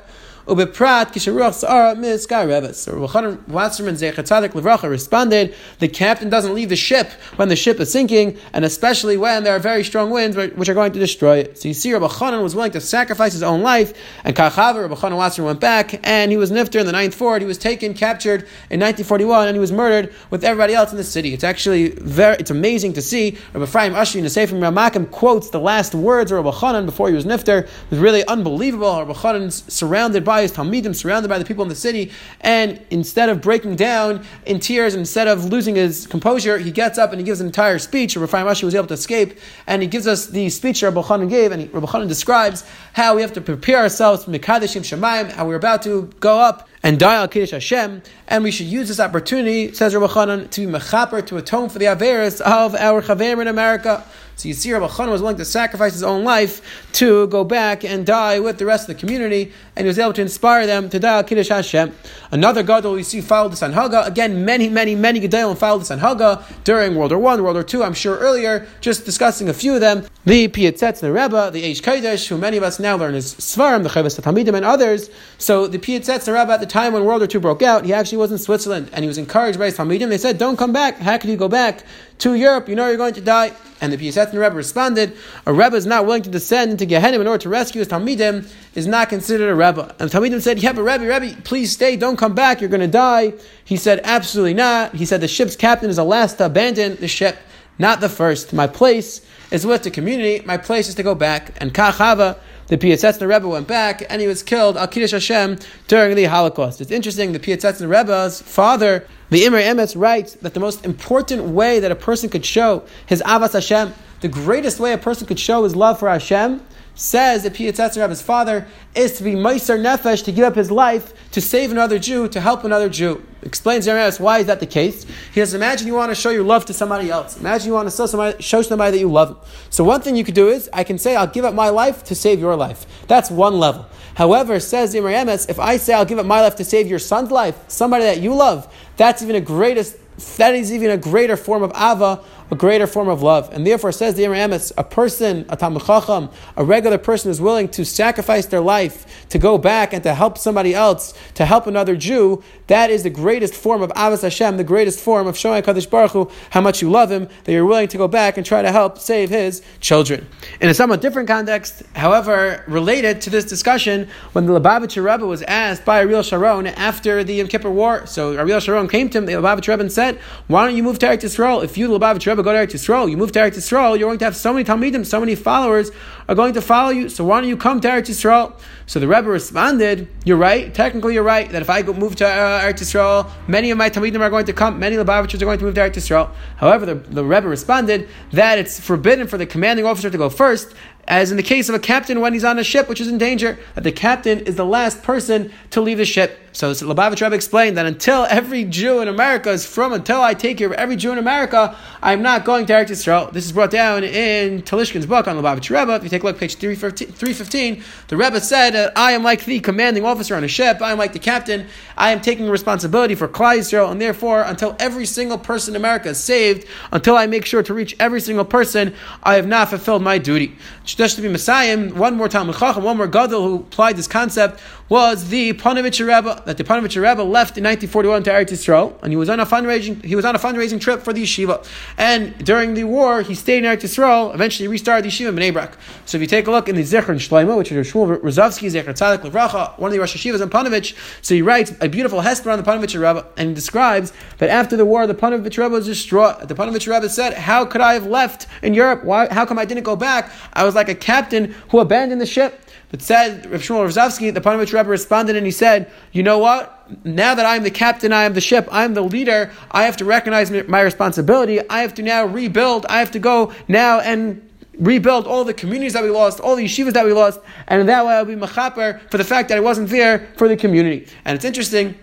Ubeprat 0.47 1.11
kisharuach 1.13 1.53
sa'ara 1.53 1.95
miskar 1.95 2.47
rebes. 2.47 2.79
So 2.79 2.93
Rabbi 2.93 3.37
Wasserman 3.47 3.95
Zechatzadik 3.95 4.49
Levracha 4.49 4.89
responded, 4.89 5.55
the 5.79 5.87
captain 5.87 6.29
doesn't 6.29 6.53
leave 6.53 6.69
the 6.69 6.75
ship 6.75 7.11
when 7.35 7.49
the 7.49 7.55
ship 7.55 7.79
is 7.79 7.91
sinking, 7.91 8.37
and 8.53 8.65
especially 8.65 9.17
when 9.17 9.43
there 9.43 9.55
are 9.55 9.59
very 9.59 9.83
strong 9.83 10.09
winds 10.09 10.35
which 10.35 10.69
are 10.69 10.73
going 10.73 10.91
to 10.93 10.99
destroy 10.99 11.37
it. 11.37 11.59
So 11.59 11.67
you 11.67 11.73
see, 11.73 11.93
Rabbi 11.93 12.07
Chanan 12.07 12.41
was 12.41 12.55
willing 12.55 12.71
to 12.71 12.81
sacrifice 12.81 13.33
his 13.33 13.43
own 13.43 13.61
life, 13.61 13.93
and 14.23 14.35
Kachavar, 14.35 14.81
Rabbi 14.81 14.95
Chanan 14.95 15.17
Wasserman 15.17 15.47
went 15.47 15.59
back, 15.59 15.99
and 16.07 16.31
he 16.31 16.37
was 16.37 16.51
nifter 16.51 16.79
in 16.79 16.85
the 16.85 16.91
ninth 16.91 17.13
fort. 17.13 17.41
He 17.41 17.47
was 17.47 17.57
taken, 17.57 17.93
captured 17.93 18.41
in 18.69 18.79
1941, 18.79 19.47
and 19.47 19.55
he 19.55 19.59
was 19.59 19.71
murdered 19.71 20.13
with 20.29 20.43
everybody 20.43 20.73
else 20.73 20.91
in 20.91 20.97
the 20.97 21.03
city. 21.03 21.33
It's 21.33 21.43
actually 21.43 21.89
very, 21.89 22.37
it's 22.37 22.51
amazing 22.51 22.93
to 22.93 23.01
see. 23.01 23.37
Rabbi 23.53 23.65
Ephraim 23.65 23.93
Oshry 23.93 24.15
in 24.17 24.23
the 24.23 24.29
Sefer 24.29 24.55
Ramakim 24.55 25.11
quotes 25.11 25.49
the 25.49 25.59
last 25.59 25.93
words 25.93 26.31
of 26.31 26.43
Rabbi 26.43 26.57
Chanan 26.57 26.85
before 26.85 27.09
he 27.09 27.15
was 27.15 27.25
nifter. 27.25 27.63
It 27.63 27.69
was 27.89 27.99
really 27.99 28.25
unbelievable. 28.25 28.97
Rabbi 28.99 29.13
Chanan's 29.13 29.71
surrounded 29.71 30.23
by 30.23 30.30
his 30.39 30.53
Talmidim, 30.53 30.95
surrounded 30.95 31.27
by 31.27 31.37
the 31.37 31.43
people 31.43 31.63
in 31.63 31.69
the 31.69 31.75
city, 31.75 32.11
and 32.39 32.81
instead 32.89 33.27
of 33.27 33.41
breaking 33.41 33.75
down 33.75 34.23
in 34.45 34.59
tears, 34.61 34.95
instead 34.95 35.27
of 35.27 35.45
losing 35.45 35.75
his 35.75 36.07
composure, 36.07 36.57
he 36.57 36.71
gets 36.71 36.97
up 36.97 37.11
and 37.11 37.19
he 37.19 37.25
gives 37.25 37.41
an 37.41 37.47
entire 37.47 37.79
speech. 37.79 38.15
Rabbi 38.15 38.43
Oshry 38.43 38.63
was 38.63 38.75
able 38.75 38.87
to 38.87 38.93
escape, 38.93 39.37
and 39.67 39.81
he 39.81 39.87
gives 39.89 40.07
us 40.07 40.27
the 40.27 40.49
speech 40.49 40.81
Rabbi 40.81 41.01
Chanan 41.01 41.29
gave, 41.29 41.51
and 41.51 41.73
Rabbi 41.73 41.87
Chanan 41.87 42.07
describes 42.07 42.63
how 42.93 43.15
we 43.15 43.21
have 43.21 43.33
to 43.33 43.41
prepare 43.41 43.79
ourselves 43.79 44.23
for 44.23 44.31
Mikadashim 44.31 44.81
Shemaim, 44.81 45.31
how 45.31 45.45
we're 45.45 45.55
about 45.55 45.81
to 45.83 46.09
go 46.21 46.39
up 46.39 46.69
and 46.83 46.99
die 46.99 47.15
al 47.15 47.27
Kiddush 47.27 47.51
Hashem, 47.51 48.01
and 48.27 48.43
we 48.43 48.51
should 48.51 48.67
use 48.67 48.87
this 48.87 48.99
opportunity, 48.99 49.73
says 49.73 49.93
Rabbi 49.93 50.11
Chanan, 50.13 50.49
to 50.49 50.65
be 50.65 50.71
mechaper, 50.71 51.25
to 51.27 51.37
atone 51.37 51.69
for 51.69 51.79
the 51.79 51.85
Averis 51.85 52.41
of 52.41 52.75
our 52.75 53.01
Chaver 53.01 53.41
in 53.41 53.47
America. 53.47 54.03
So 54.41 54.47
you 54.47 54.55
see, 54.55 54.73
was 54.73 54.97
willing 54.97 55.37
to 55.37 55.45
sacrifice 55.45 55.93
his 55.93 56.01
own 56.01 56.23
life 56.23 56.89
to 56.93 57.27
go 57.27 57.43
back 57.43 57.83
and 57.83 58.03
die 58.03 58.39
with 58.39 58.57
the 58.57 58.65
rest 58.65 58.89
of 58.89 58.95
the 58.95 58.99
community, 58.99 59.51
and 59.75 59.85
he 59.85 59.87
was 59.87 59.99
able 59.99 60.13
to 60.13 60.21
inspire 60.21 60.65
them 60.65 60.89
to 60.89 60.97
die 60.97 61.21
Kiddush 61.21 61.49
Hashem. 61.49 61.93
Another 62.31 62.63
Gadol 62.63 62.93
we 62.93 63.03
see 63.03 63.21
followed 63.21 63.51
this 63.51 63.61
Anhaga. 63.61 64.07
Again, 64.07 64.43
many, 64.43 64.67
many, 64.67 64.95
many 64.95 65.21
Gedalim 65.21 65.55
followed 65.55 65.81
this 65.81 65.91
Anhaga 65.91 66.43
during 66.63 66.95
World 66.95 67.11
War 67.11 67.19
One, 67.19 67.43
World 67.43 67.55
War 67.55 67.63
Two. 67.63 67.83
I'm 67.83 67.93
sure 67.93 68.17
earlier, 68.17 68.67
just 68.79 69.05
discussing 69.05 69.47
a 69.47 69.53
few 69.53 69.75
of 69.75 69.79
them. 69.81 70.07
The 70.23 70.49
Pietzetz, 70.49 70.99
the 70.99 71.11
Rebbe, 71.11 71.49
the 71.51 71.63
Eish 71.63 71.81
Kodesh, 71.81 72.27
who 72.27 72.37
many 72.37 72.55
of 72.55 72.61
us 72.61 72.79
now 72.79 72.95
learn 72.95 73.15
as 73.15 73.33
Svarim, 73.33 73.81
the 73.81 73.89
Chavis 73.89 74.21
Tamidim, 74.21 74.53
and 74.53 74.63
others. 74.63 75.09
So 75.39 75.65
the 75.65 75.79
Pietzetz, 75.79 76.25
the 76.25 76.33
Rebbe, 76.33 76.51
at 76.51 76.59
the 76.59 76.67
time 76.67 76.93
when 76.93 77.05
World 77.05 77.21
War 77.21 77.27
II 77.33 77.39
broke 77.39 77.63
out, 77.63 77.85
he 77.85 77.93
actually 77.93 78.19
was 78.19 78.31
in 78.31 78.37
Switzerland, 78.37 78.91
and 78.93 79.03
he 79.03 79.07
was 79.07 79.17
encouraged 79.17 79.57
by 79.57 79.65
his 79.65 79.77
Tamidim. 79.77 80.09
They 80.09 80.19
said, 80.19 80.37
"Don't 80.37 80.57
come 80.57 80.71
back. 80.71 80.99
How 80.99 81.17
could 81.17 81.31
you 81.31 81.37
go 81.37 81.47
back 81.47 81.83
to 82.19 82.35
Europe? 82.35 82.69
You 82.69 82.75
know 82.75 82.87
you're 82.87 82.97
going 82.97 83.15
to 83.15 83.21
die." 83.21 83.53
And 83.81 83.91
the 83.91 83.97
Pietzetz 83.97 84.31
Rebbe 84.31 84.51
responded, 84.51 85.13
"A 85.47 85.53
Rebbe 85.53 85.75
is 85.75 85.87
not 85.87 86.05
willing 86.05 86.21
to 86.21 86.29
descend 86.29 86.69
into 86.69 86.85
Gehenna 86.85 87.19
in 87.19 87.25
order 87.25 87.41
to 87.41 87.49
rescue 87.49 87.79
his 87.79 87.87
Tamidim 87.87 88.45
is 88.75 88.85
not 88.85 89.09
considered 89.09 89.49
a 89.49 89.55
Rebbe." 89.55 89.95
And 89.97 90.07
the 90.07 90.19
Tamidim 90.19 90.39
said, 90.39 90.59
"Yeah, 90.59 90.73
but 90.73 90.83
Rebbe, 90.83 91.03
Rebbe, 91.03 91.41
please 91.43 91.71
stay. 91.71 91.95
Don't 91.95 92.17
come 92.17 92.35
back. 92.35 92.61
You're 92.61 92.69
going 92.69 92.81
to 92.81 92.87
die." 92.87 93.33
He 93.65 93.75
said, 93.75 94.01
"Absolutely 94.03 94.53
not." 94.53 94.93
He 94.93 95.05
said, 95.05 95.19
"The 95.19 95.27
ship's 95.27 95.55
captain 95.55 95.89
is 95.89 95.95
the 95.95 96.05
last 96.05 96.37
to 96.37 96.45
abandon 96.45 96.97
the 97.01 97.07
ship, 97.07 97.37
not 97.79 98.01
the 98.01 98.09
first. 98.09 98.53
My 98.53 98.67
place." 98.67 99.21
is 99.51 99.65
with 99.65 99.83
the 99.83 99.91
community. 99.91 100.43
My 100.45 100.57
place 100.57 100.87
is 100.87 100.95
to 100.95 101.03
go 101.03 101.13
back. 101.13 101.55
And 101.61 101.73
Kachava, 101.73 102.37
the 102.67 102.77
Piasetzner 102.77 103.27
Rebbe 103.27 103.47
went 103.47 103.67
back 103.67 104.03
and 104.09 104.21
he 104.21 104.27
was 104.27 104.41
killed 104.41 104.77
al 104.77 104.87
Kiddush 104.87 105.11
Hashem 105.11 105.59
during 105.87 106.15
the 106.15 106.23
Holocaust. 106.23 106.81
It's 106.81 106.89
interesting. 106.89 107.33
The 107.33 107.39
Piasetzner 107.39 107.89
Rebbe's 107.89 108.41
father, 108.41 109.05
the 109.29 109.43
Imre 109.45 109.61
Emetz, 109.61 109.99
writes 109.99 110.35
that 110.35 110.53
the 110.53 110.59
most 110.59 110.85
important 110.85 111.43
way 111.43 111.79
that 111.79 111.91
a 111.91 111.95
person 111.95 112.29
could 112.29 112.45
show 112.45 112.83
his 113.05 113.21
Avas 113.23 113.53
Hashem, 113.53 113.93
the 114.21 114.29
greatest 114.29 114.79
way 114.79 114.93
a 114.93 114.97
person 114.97 115.27
could 115.27 115.39
show 115.39 115.63
his 115.63 115.75
love 115.75 115.99
for 115.99 116.09
Hashem, 116.09 116.61
says 116.95 117.43
that 117.43 117.53
Piyatzatz 117.53 117.99
Rebbe's 117.99 118.21
father 118.21 118.67
is 118.93 119.13
to 119.17 119.23
be 119.23 119.33
Meiser 119.33 119.79
Nefesh, 119.79 120.23
to 120.25 120.31
give 120.31 120.43
up 120.43 120.55
his 120.55 120.69
life 120.69 121.13
to 121.31 121.41
save 121.41 121.71
another 121.71 121.97
Jew, 121.97 122.27
to 122.27 122.41
help 122.41 122.63
another 122.63 122.89
Jew. 122.89 123.25
Explains 123.43 123.85
Jeremiah 123.85 124.11
why 124.17 124.39
is 124.39 124.47
that 124.47 124.59
the 124.59 124.65
case. 124.65 125.05
He 125.33 125.39
says, 125.39 125.53
imagine 125.53 125.87
you 125.87 125.95
want 125.95 126.11
to 126.11 126.15
show 126.15 126.29
your 126.29 126.43
love 126.43 126.65
to 126.65 126.73
somebody 126.73 127.09
else. 127.09 127.39
Imagine 127.39 127.67
you 127.67 127.73
want 127.73 127.89
to 127.89 127.95
show 127.95 128.05
somebody, 128.05 128.41
show 128.41 128.61
somebody 128.61 128.91
that 128.91 128.99
you 128.99 129.11
love. 129.11 129.49
So 129.69 129.83
one 129.83 130.01
thing 130.01 130.15
you 130.15 130.23
could 130.23 130.35
do 130.35 130.49
is, 130.49 130.69
I 130.73 130.83
can 130.83 130.97
say, 130.97 131.15
I'll 131.15 131.27
give 131.27 131.45
up 131.45 131.55
my 131.55 131.69
life 131.69 132.03
to 132.05 132.15
save 132.15 132.39
your 132.39 132.55
life. 132.55 132.85
That's 133.07 133.31
one 133.31 133.59
level. 133.59 133.87
However, 134.15 134.59
says 134.59 134.93
Emetz, 134.93 135.49
if 135.49 135.59
I 135.59 135.77
say 135.77 135.93
I'll 135.93 136.05
give 136.05 136.19
up 136.19 136.25
my 136.25 136.41
life 136.41 136.55
to 136.57 136.65
save 136.65 136.87
your 136.87 136.99
son's 136.99 137.31
life, 137.31 137.57
somebody 137.67 138.03
that 138.03 138.19
you 138.19 138.35
love, 138.35 138.71
that's 138.97 139.23
even 139.23 139.35
a 139.35 139.41
greatest 139.41 139.97
that 140.37 140.53
is 140.53 140.71
even 140.71 140.91
a 140.91 140.97
greater 140.97 141.35
form 141.35 141.63
of 141.63 141.71
ava, 141.71 142.23
a 142.51 142.55
greater 142.55 142.85
form 142.85 143.07
of 143.07 143.23
love. 143.23 143.49
And 143.53 143.65
therefore, 143.65 143.93
says 143.93 144.15
the 144.15 144.25
Imam 144.25 144.51
a 144.51 144.83
person, 144.83 145.45
a 145.47 145.55
Talmud 145.55 145.85
Chacham, 145.85 146.29
a 146.57 146.63
regular 146.65 146.97
person 146.97 147.31
is 147.31 147.39
willing 147.39 147.69
to 147.69 147.85
sacrifice 147.85 148.45
their 148.47 148.59
life 148.59 149.27
to 149.29 149.39
go 149.39 149.57
back 149.57 149.93
and 149.93 150.03
to 150.03 150.13
help 150.13 150.37
somebody 150.37 150.75
else, 150.75 151.13
to 151.35 151.45
help 151.45 151.65
another 151.65 151.95
Jew. 151.95 152.43
That 152.67 152.89
is 152.89 153.03
the 153.03 153.09
greatest 153.09 153.53
form 153.53 153.81
of 153.81 153.89
Avas 153.91 154.21
Hashem, 154.23 154.57
the 154.57 154.65
greatest 154.65 154.99
form 154.99 155.27
of 155.27 155.37
showing 155.37 155.63
Kadosh 155.63 155.89
Baruch 155.89 156.11
Hu 156.11 156.31
how 156.49 156.59
much 156.59 156.81
you 156.81 156.91
love 156.91 157.09
him, 157.09 157.29
that 157.45 157.53
you're 157.53 157.65
willing 157.65 157.87
to 157.87 157.97
go 157.97 158.07
back 158.07 158.35
and 158.35 158.45
try 158.45 158.61
to 158.61 158.71
help 158.71 158.97
save 158.97 159.29
his 159.29 159.61
children. 159.79 160.27
In 160.59 160.69
a 160.69 160.73
somewhat 160.73 161.01
different 161.01 161.29
context, 161.29 161.83
however, 161.95 162.65
related 162.67 163.21
to 163.21 163.29
this 163.29 163.45
discussion, 163.45 164.09
when 164.33 164.45
the 164.45 164.59
Lubavitcher 164.59 165.03
Rebbe 165.09 165.25
was 165.25 165.41
asked 165.43 165.85
by 165.85 165.99
Ariel 165.99 166.23
Sharon 166.23 166.67
after 166.67 167.23
the 167.23 167.35
Yom 167.35 167.47
Kippur 167.47 167.71
War, 167.71 168.05
so 168.05 168.33
Ariel 168.33 168.59
Sharon 168.59 168.89
came 168.89 169.09
to 169.09 169.19
him, 169.19 169.25
the 169.25 169.33
Lubavitcher 169.33 169.69
Rebbe, 169.69 169.81
and 169.81 169.91
said, 169.91 170.17
Why 170.47 170.65
don't 170.65 170.75
you 170.75 170.83
move 170.83 170.99
to 170.99 171.05
Eretz 171.05 171.23
Yisrael? 171.23 171.63
If 171.63 171.77
you, 171.77 171.87
the 171.87 171.97
Lubavitcher 171.97 172.27
Rebbe, 172.27 172.40
go 172.43 172.53
to 172.53 172.57
Eretz 172.57 172.73
Yisrael, 172.73 173.09
you 173.09 173.17
move 173.17 173.31
to 173.33 173.39
Eretz 173.39 173.57
Yisrael, 173.57 173.97
you're 173.97 174.09
going 174.09 174.19
to 174.19 174.25
have 174.25 174.35
so 174.35 174.53
many 174.53 174.65
Talmidim, 174.65 175.05
so 175.05 175.19
many 175.19 175.35
followers 175.35 175.91
are 176.27 176.35
going 176.35 176.53
to 176.53 176.61
follow 176.61 176.89
you. 176.89 177.09
So 177.09 177.23
why 177.23 177.41
don't 177.41 177.49
you 177.49 177.57
come 177.57 177.81
to 177.81 177.87
Eretz 177.87 178.09
Yisrael? 178.09 178.53
So 178.85 178.99
the 178.99 179.07
Rebbe 179.07 179.29
responded, 179.29 180.07
"You're 180.25 180.37
right. 180.37 180.73
Technically, 180.73 181.13
you're 181.13 181.23
right. 181.23 181.49
That 181.49 181.61
if 181.61 181.69
I 181.69 181.81
move 181.83 182.15
to 182.17 182.27
uh, 182.27 182.61
Eretz 182.61 182.81
Yisrael, 182.81 183.29
many 183.47 183.71
of 183.71 183.77
my 183.77 183.89
Talmidim 183.89 184.19
are 184.19 184.29
going 184.29 184.45
to 184.45 184.53
come. 184.53 184.79
Many 184.79 184.95
Lubavitchers 184.95 185.41
are 185.41 185.45
going 185.45 185.59
to 185.59 185.65
move 185.65 185.75
to 185.75 185.81
Eretz 185.81 185.93
Yisrael. 185.93 186.31
However, 186.57 186.85
the, 186.85 186.95
the 186.95 187.23
Rebbe 187.23 187.47
responded 187.47 188.09
that 188.31 188.57
it's 188.59 188.79
forbidden 188.79 189.27
for 189.27 189.37
the 189.37 189.45
commanding 189.45 189.85
officer 189.85 190.09
to 190.09 190.17
go 190.17 190.29
first, 190.29 190.73
as 191.07 191.31
in 191.31 191.37
the 191.37 191.43
case 191.43 191.69
of 191.69 191.75
a 191.75 191.79
captain 191.79 192.19
when 192.19 192.33
he's 192.33 192.43
on 192.43 192.59
a 192.59 192.63
ship 192.63 192.87
which 192.87 193.01
is 193.01 193.07
in 193.07 193.17
danger, 193.17 193.59
that 193.75 193.83
the 193.83 193.91
captain 193.91 194.39
is 194.41 194.55
the 194.55 194.65
last 194.65 195.03
person 195.03 195.51
to 195.71 195.81
leave 195.81 195.97
the 195.97 196.05
ship. 196.05 196.39
So 196.53 196.73
the 196.73 196.85
Lubavitch 196.85 197.21
Rebbe 197.21 197.33
explained 197.33 197.77
that 197.77 197.85
until 197.85 198.25
every 198.29 198.65
Jew 198.65 198.99
in 198.99 199.07
America 199.07 199.51
is 199.51 199.65
from, 199.65 199.93
until 199.93 200.21
I 200.21 200.33
take 200.33 200.57
care 200.57 200.67
of 200.67 200.73
every 200.73 200.97
Jew 200.97 201.13
in 201.13 201.17
America, 201.17 201.77
I'm 202.01 202.21
not 202.21 202.43
going 202.43 202.65
to 202.65 202.73
Eretz 202.73 202.89
Yisrael. 202.89 203.31
This 203.31 203.45
is 203.45 203.53
brought 203.53 203.71
down 203.71 204.03
in 204.03 204.61
Telushkin's 204.63 205.05
book 205.05 205.29
on 205.29 205.37
Lubavitch 205.37 205.69
Rebbe. 205.69 205.93
If 205.95 206.03
you 206.03 206.09
take 206.09 206.23
a 206.23 206.25
look, 206.25 206.37
page 206.37 206.55
315, 206.55 207.83
the 208.09 208.17
Rebbe 208.17 208.41
said, 208.41 208.75
uh, 208.75 208.91
I 208.97 209.13
am 209.13 209.23
like 209.23 209.45
the 209.45 209.61
commanding 209.61 210.03
officer 210.03 210.35
on 210.35 210.43
a 210.43 210.49
ship, 210.49 210.81
I 210.81 210.91
am 210.91 210.97
like 210.97 211.13
the 211.13 211.19
captain, 211.19 211.67
I 211.95 212.11
am 212.11 212.19
taking 212.19 212.49
responsibility 212.49 213.15
for 213.15 213.29
Klal 213.29 213.59
Yisrael, 213.59 213.89
and 213.89 214.01
therefore, 214.01 214.41
until 214.41 214.75
every 214.77 215.05
single 215.05 215.37
person 215.37 215.73
in 215.73 215.81
America 215.81 216.09
is 216.09 216.21
saved, 216.21 216.67
until 216.91 217.15
I 217.15 217.27
make 217.27 217.45
sure 217.45 217.63
to 217.63 217.73
reach 217.73 217.95
every 217.97 218.19
single 218.19 218.45
person, 218.45 218.93
I 219.23 219.35
have 219.35 219.47
not 219.47 219.69
fulfilled 219.69 220.03
my 220.03 220.17
duty. 220.17 220.57
Just 220.83 221.15
to 221.15 221.21
be 221.21 221.29
Messiah, 221.29 221.89
one 221.89 222.15
more 222.15 222.27
Talmud 222.27 222.55
Chacham, 222.57 222.83
one 222.83 222.97
more 222.97 223.07
Gadol 223.07 223.41
who 223.47 223.55
applied 223.57 223.97
this 223.97 224.07
concept 224.07 224.59
was 224.91 225.29
the 225.29 225.53
Panovich 225.53 226.01
Rebbe, 226.05 226.43
that 226.45 226.57
the 226.57 226.65
Panovich 226.65 226.97
Rebbe 226.97 227.23
left 227.23 227.57
in 227.57 227.63
1941 227.63 228.23
to 228.23 228.29
Eretz 228.29 228.51
Yisrael, 228.51 229.01
and 229.01 229.13
he 229.13 229.15
was 229.15 229.29
on 229.29 229.39
a 229.39 229.45
fundraising, 229.45 230.03
he 230.03 230.17
was 230.17 230.25
on 230.25 230.35
a 230.35 230.37
fundraising 230.37 230.81
trip 230.81 231.01
for 231.01 231.13
the 231.13 231.23
yeshiva. 231.23 231.65
And 231.97 232.37
during 232.43 232.73
the 232.73 232.83
war, 232.83 233.21
he 233.21 233.33
stayed 233.33 233.59
in 233.59 233.63
Eretz 233.63 233.83
Yisrael, 233.83 234.33
eventually 234.33 234.65
he 234.65 234.67
restarted 234.67 235.05
the 235.05 235.07
yeshiva 235.07 235.29
in 235.29 235.35
Bnei. 235.37 235.73
So 236.05 236.17
if 236.17 236.21
you 236.21 236.27
take 236.27 236.45
a 236.47 236.51
look 236.51 236.67
in 236.67 236.75
the 236.75 236.81
Zichron 236.81 237.15
Shlomo, 237.15 237.57
which 237.57 237.71
is 237.71 237.89
Shmuel 237.89 238.19
Rozovsky, 238.19 238.69
Zecher 238.69 238.89
Tzadik 238.89 239.19
Levracha, 239.19 239.79
one 239.79 239.87
of 239.87 239.93
the 239.93 239.99
Rosh 239.99 240.13
Yeshivas 240.13 240.41
in 240.41 240.49
Panovich, 240.49 240.93
so 241.21 241.35
he 241.35 241.41
writes 241.41 241.71
a 241.79 241.87
beautiful 241.87 242.19
Hesper 242.19 242.51
on 242.51 242.61
the 242.61 242.69
Panovich 242.69 242.93
Rebbe, 242.93 243.25
and 243.37 243.47
he 243.47 243.55
describes 243.55 244.11
that 244.39 244.49
after 244.49 244.75
the 244.75 244.83
war, 244.83 245.07
the 245.07 245.15
Panovich 245.15 245.57
Rebbe 245.57 245.69
was 245.69 245.85
distraught. 245.85 246.49
The 246.49 246.53
Panovich 246.53 246.93
Rebbe 246.93 247.07
said, 247.07 247.35
how 247.35 247.63
could 247.63 247.79
I 247.79 247.93
have 247.93 248.07
left 248.07 248.45
in 248.61 248.73
Europe? 248.73 249.05
Why, 249.05 249.33
how 249.33 249.45
come 249.45 249.57
I 249.57 249.63
didn't 249.63 249.83
go 249.83 249.95
back? 249.95 250.29
I 250.51 250.65
was 250.65 250.75
like 250.75 250.89
a 250.89 250.95
captain 250.95 251.55
who 251.69 251.79
abandoned 251.79 252.19
the 252.19 252.25
ship. 252.25 252.59
But 252.91 253.01
said 253.01 253.49
Rav 253.49 253.61
Shmuel 253.61 253.87
Rozovsky, 253.87 254.33
the 254.33 254.41
Panovich 254.41 254.73
Rebbe 254.73 254.89
responded 254.89 255.35
and 255.37 255.45
he 255.45 255.51
said, 255.51 255.89
"You 256.11 256.23
know 256.23 256.37
what? 256.37 256.77
Now 257.05 257.33
that 257.33 257.45
I'm 257.45 257.63
the 257.63 257.71
captain, 257.71 258.11
I 258.11 258.25
am 258.25 258.33
the 258.33 258.41
ship, 258.41 258.67
I'm 258.71 258.93
the 258.93 259.01
leader. 259.01 259.49
I 259.71 259.83
have 259.83 259.97
to 259.97 260.05
recognize 260.05 260.51
my 260.51 260.81
responsibility. 260.81 261.61
I 261.69 261.81
have 261.81 261.93
to 261.95 262.03
now 262.03 262.25
rebuild. 262.25 262.85
I 262.89 262.99
have 262.99 263.11
to 263.11 263.19
go 263.19 263.53
now 263.67 263.99
and." 263.99 264.47
Rebuild 264.79 265.27
all 265.27 265.43
the 265.43 265.53
communities 265.53 265.93
that 265.93 266.01
we 266.01 266.09
lost, 266.09 266.39
all 266.39 266.55
the 266.55 266.63
yeshivas 266.63 266.93
that 266.93 267.05
we 267.05 267.13
lost, 267.13 267.39
and 267.67 267.81
in 267.81 267.87
that 267.87 268.03
way 268.03 268.13
I'll 268.13 268.25
be 268.25 268.35
machaper 268.35 268.99
for 269.11 269.17
the 269.19 269.23
fact 269.23 269.49
that 269.49 269.57
I 269.57 269.59
wasn't 269.59 269.89
there 269.89 270.29
for 270.37 270.47
the 270.47 270.55
community. 270.55 271.07
And 271.25 271.35
it's 271.35 271.45
interesting 271.45 271.93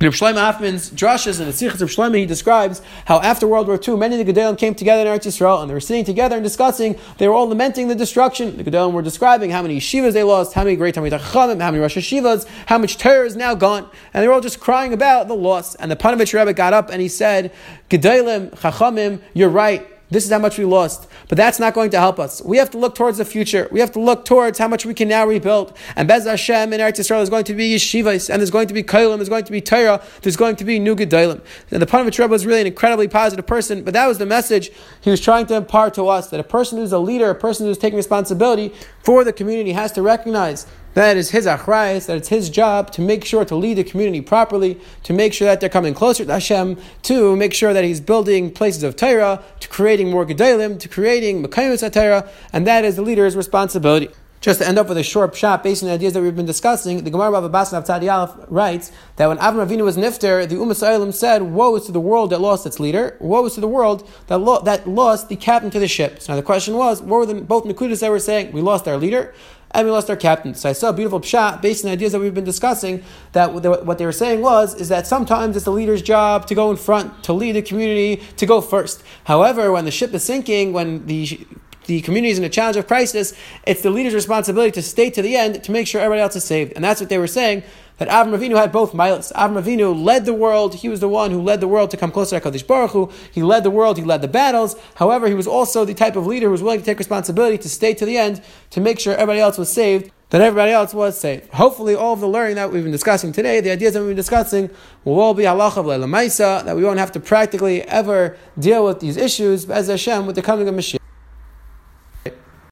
in 0.00 0.12
Shlomo 0.12 0.36
Hoffman's 0.36 0.90
drushes 0.90 1.40
and 1.40 1.48
the 1.48 1.52
Sichas 1.52 1.80
of 1.80 1.90
Shlomo, 1.90 2.16
he 2.16 2.26
describes 2.26 2.80
how 3.06 3.20
after 3.20 3.46
World 3.46 3.66
War 3.66 3.80
II, 3.86 3.96
many 3.96 4.20
of 4.20 4.26
the 4.26 4.32
Gedolim 4.32 4.56
came 4.56 4.74
together 4.74 5.02
in 5.02 5.08
Eretz 5.08 5.26
Yisrael 5.26 5.60
and 5.60 5.68
they 5.68 5.74
were 5.74 5.80
sitting 5.80 6.04
together 6.04 6.36
and 6.36 6.44
discussing. 6.44 6.96
They 7.18 7.26
were 7.26 7.34
all 7.34 7.48
lamenting 7.48 7.88
the 7.88 7.94
destruction. 7.94 8.56
The 8.56 8.64
Gedolim 8.64 8.92
were 8.92 9.02
describing 9.02 9.50
how 9.50 9.62
many 9.62 9.78
yeshivas 9.78 10.12
they 10.12 10.22
lost, 10.22 10.54
how 10.54 10.64
many 10.64 10.76
great 10.76 10.94
Talmid 10.94 11.18
Chachamim, 11.18 11.60
how 11.60 11.70
many 11.70 11.80
Rosh 11.80 11.96
Yeshivas, 11.96 12.46
how 12.66 12.78
much 12.78 12.96
Torah 12.98 13.26
is 13.26 13.36
now 13.36 13.54
gone, 13.54 13.88
and 14.14 14.22
they 14.22 14.28
were 14.28 14.34
all 14.34 14.40
just 14.40 14.60
crying 14.60 14.92
about 14.92 15.28
the 15.28 15.34
loss. 15.34 15.74
And 15.76 15.90
the 15.90 15.96
Panovich 15.96 16.32
Rebbe 16.32 16.52
got 16.52 16.72
up 16.72 16.90
and 16.90 17.02
he 17.02 17.08
said, 17.08 17.52
"Gedolim 17.90 18.50
Chachamim, 18.50 19.20
you're 19.34 19.48
right." 19.48 19.97
This 20.10 20.24
is 20.24 20.30
how 20.30 20.38
much 20.38 20.56
we 20.56 20.64
lost. 20.64 21.08
But 21.28 21.36
that's 21.36 21.58
not 21.58 21.74
going 21.74 21.90
to 21.90 21.98
help 21.98 22.18
us. 22.18 22.40
We 22.42 22.56
have 22.56 22.70
to 22.70 22.78
look 22.78 22.94
towards 22.94 23.18
the 23.18 23.24
future. 23.24 23.68
We 23.70 23.80
have 23.80 23.92
to 23.92 24.00
look 24.00 24.24
towards 24.24 24.58
how 24.58 24.66
much 24.66 24.86
we 24.86 24.94
can 24.94 25.08
now 25.08 25.26
rebuild. 25.26 25.76
And 25.96 26.08
Bez 26.08 26.24
Hashem 26.24 26.72
in 26.72 26.80
Eretz 26.80 26.98
Yisrael 26.98 27.22
is 27.22 27.28
going 27.28 27.44
to 27.44 27.54
be 27.54 27.74
yeshivas, 27.74 28.30
and 28.30 28.40
there's 28.40 28.50
going 28.50 28.68
to 28.68 28.74
be 28.74 28.82
kailim, 28.82 29.16
there's 29.16 29.28
going 29.28 29.44
to 29.44 29.52
be 29.52 29.60
Torah, 29.60 30.02
there's 30.22 30.36
going 30.36 30.56
to 30.56 30.64
be 30.64 30.78
new 30.78 30.96
gedalim. 30.96 31.42
And 31.70 31.82
the 31.82 31.86
Panovich 31.86 32.18
Rebbe 32.18 32.30
was 32.30 32.46
really 32.46 32.62
an 32.62 32.66
incredibly 32.66 33.08
positive 33.08 33.46
person, 33.46 33.82
but 33.82 33.94
that 33.94 34.06
was 34.06 34.18
the 34.18 34.26
message 34.26 34.70
he 35.00 35.10
was 35.10 35.20
trying 35.20 35.46
to 35.46 35.54
impart 35.54 35.94
to 35.94 36.08
us 36.08 36.30
that 36.30 36.40
a 36.40 36.44
person 36.44 36.78
who's 36.78 36.92
a 36.92 36.98
leader, 36.98 37.30
a 37.30 37.34
person 37.34 37.66
who's 37.66 37.78
taking 37.78 37.96
responsibility 37.96 38.72
for 39.02 39.24
the 39.24 39.32
community 39.32 39.72
has 39.72 39.92
to 39.92 40.02
recognize 40.02 40.66
that 40.98 41.16
is 41.16 41.30
his 41.30 41.46
achrayas, 41.46 42.06
that 42.06 42.16
it's 42.16 42.28
his 42.28 42.50
job 42.50 42.90
to 42.90 43.00
make 43.00 43.24
sure 43.24 43.44
to 43.44 43.54
lead 43.54 43.74
the 43.74 43.84
community 43.84 44.20
properly, 44.20 44.80
to 45.04 45.12
make 45.12 45.32
sure 45.32 45.46
that 45.46 45.60
they're 45.60 45.68
coming 45.68 45.94
closer 45.94 46.24
to 46.24 46.32
Hashem, 46.32 46.76
to 47.02 47.36
make 47.36 47.54
sure 47.54 47.72
that 47.72 47.84
he's 47.84 48.00
building 48.00 48.50
places 48.50 48.82
of 48.82 48.96
Torah, 48.96 49.40
to 49.60 49.68
creating 49.68 50.10
more 50.10 50.26
gedalim, 50.26 50.78
to 50.80 50.88
creating 50.88 51.44
Mekayim 51.44 51.92
Torah, 51.92 52.28
and 52.52 52.66
that 52.66 52.84
is 52.84 52.96
the 52.96 53.02
leader's 53.02 53.36
responsibility. 53.36 54.08
Just 54.40 54.60
to 54.60 54.68
end 54.68 54.78
up 54.78 54.88
with 54.88 54.98
a 54.98 55.02
short 55.02 55.34
shot 55.36 55.64
based 55.64 55.82
on 55.82 55.88
the 55.88 55.94
ideas 55.94 56.12
that 56.12 56.22
we've 56.22 56.36
been 56.36 56.46
discussing, 56.46 57.02
the 57.02 57.10
Gemara 57.10 57.32
Baba 57.32 57.46
of 57.46 57.84
Tzadi 57.84 58.46
writes 58.48 58.92
that 59.16 59.26
when 59.26 59.38
Avram 59.38 59.66
Avinu 59.66 59.82
was 59.84 59.96
nifter, 59.96 60.48
the 60.48 60.54
Ummah 60.54 60.76
Sa'ilim 60.76 61.12
said, 61.12 61.42
Woe 61.42 61.74
is 61.74 61.86
to 61.86 61.92
the 61.92 62.00
world 62.00 62.30
that 62.30 62.40
lost 62.40 62.64
its 62.64 62.78
leader, 62.78 63.16
woe 63.18 63.44
is 63.46 63.54
to 63.54 63.60
the 63.60 63.68
world 63.68 64.08
that, 64.28 64.38
lo- 64.38 64.62
that 64.62 64.88
lost 64.88 65.28
the 65.28 65.34
captain 65.34 65.70
to 65.70 65.80
the 65.80 65.88
ship. 65.88 66.22
So 66.22 66.32
now 66.32 66.36
the 66.36 66.44
question 66.44 66.74
was, 66.74 67.02
what 67.02 67.18
were 67.18 67.26
the, 67.26 67.34
both 67.40 67.64
Nakudas 67.64 68.00
that 68.00 68.10
were 68.10 68.20
saying? 68.20 68.52
We 68.52 68.60
lost 68.60 68.86
our 68.86 68.96
leader, 68.96 69.34
and 69.72 69.86
we 69.86 69.90
lost 69.90 70.08
our 70.08 70.16
captain. 70.16 70.54
So 70.54 70.68
I 70.68 70.72
saw 70.72 70.90
a 70.90 70.92
beautiful 70.92 71.20
shot 71.20 71.60
based 71.60 71.84
on 71.84 71.88
the 71.88 71.92
ideas 71.92 72.12
that 72.12 72.20
we've 72.20 72.32
been 72.32 72.44
discussing. 72.44 73.02
That 73.32 73.52
what 73.52 73.98
they 73.98 74.06
were 74.06 74.12
saying 74.12 74.40
was 74.40 74.74
is 74.74 74.88
that 74.88 75.06
sometimes 75.06 75.56
it's 75.56 75.64
the 75.64 75.72
leader's 75.72 76.00
job 76.00 76.46
to 76.46 76.54
go 76.54 76.70
in 76.70 76.76
front, 76.76 77.24
to 77.24 77.32
lead 77.32 77.52
the 77.52 77.62
community, 77.62 78.22
to 78.36 78.46
go 78.46 78.60
first. 78.60 79.02
However, 79.24 79.72
when 79.72 79.84
the 79.84 79.90
ship 79.90 80.14
is 80.14 80.22
sinking, 80.22 80.72
when 80.72 81.06
the 81.06 81.46
the 81.88 82.02
community 82.02 82.30
is 82.30 82.38
in 82.38 82.44
a 82.44 82.50
challenge 82.50 82.76
of 82.76 82.86
crisis, 82.86 83.32
it's 83.66 83.80
the 83.80 83.90
leader's 83.90 84.14
responsibility 84.14 84.70
to 84.72 84.82
stay 84.82 85.08
to 85.10 85.22
the 85.22 85.36
end 85.36 85.64
to 85.64 85.72
make 85.72 85.86
sure 85.86 86.00
everybody 86.00 86.20
else 86.20 86.36
is 86.36 86.44
saved. 86.44 86.74
And 86.76 86.84
that's 86.84 87.00
what 87.00 87.08
they 87.08 87.18
were 87.18 87.26
saying 87.26 87.62
that 87.96 88.08
Avram 88.08 88.38
Avinu 88.38 88.56
had 88.56 88.70
both 88.70 88.92
milas. 88.92 89.32
Avram 89.32 89.60
Avinu 89.60 89.98
led 90.00 90.26
the 90.26 90.34
world. 90.34 90.76
He 90.76 90.88
was 90.88 91.00
the 91.00 91.08
one 91.08 91.30
who 91.30 91.40
led 91.40 91.60
the 91.60 91.66
world 91.66 91.90
to 91.90 91.96
come 91.96 92.12
closer 92.12 92.38
to 92.38 92.50
Hakadosh 92.50 92.66
Baruch 92.66 92.90
Hu. 92.90 93.10
He 93.32 93.42
led 93.42 93.64
the 93.64 93.70
world. 93.70 93.96
He 93.96 94.04
led 94.04 94.20
the 94.20 94.28
battles. 94.28 94.76
However, 94.96 95.28
he 95.28 95.34
was 95.34 95.46
also 95.46 95.86
the 95.86 95.94
type 95.94 96.14
of 96.14 96.26
leader 96.26 96.46
who 96.46 96.52
was 96.52 96.62
willing 96.62 96.80
to 96.80 96.84
take 96.84 96.98
responsibility 96.98 97.56
to 97.58 97.68
stay 97.68 97.94
to 97.94 98.04
the 98.04 98.18
end 98.18 98.42
to 98.70 98.80
make 98.80 99.00
sure 99.00 99.14
everybody 99.14 99.40
else 99.40 99.56
was 99.58 99.72
saved. 99.72 100.12
That 100.30 100.42
everybody 100.42 100.72
else 100.72 100.92
was 100.92 101.18
saved. 101.18 101.48
Hopefully, 101.54 101.94
all 101.94 102.12
of 102.12 102.20
the 102.20 102.28
learning 102.28 102.56
that 102.56 102.70
we've 102.70 102.82
been 102.82 102.92
discussing 102.92 103.32
today, 103.32 103.62
the 103.62 103.70
ideas 103.70 103.94
that 103.94 104.00
we've 104.00 104.10
been 104.10 104.16
discussing, 104.16 104.68
will 105.02 105.18
all 105.18 105.32
be 105.32 105.44
halacha 105.44 105.78
of 105.78 106.66
that 106.66 106.76
we 106.76 106.84
won't 106.84 106.98
have 106.98 107.12
to 107.12 107.20
practically 107.20 107.80
ever 107.84 108.36
deal 108.58 108.84
with 108.84 109.00
these 109.00 109.16
issues 109.16 109.70
as 109.70 109.88
Hashem 109.88 110.26
with 110.26 110.36
the 110.36 110.42
coming 110.42 110.68
of 110.68 110.74
Mashiach. 110.74 111.07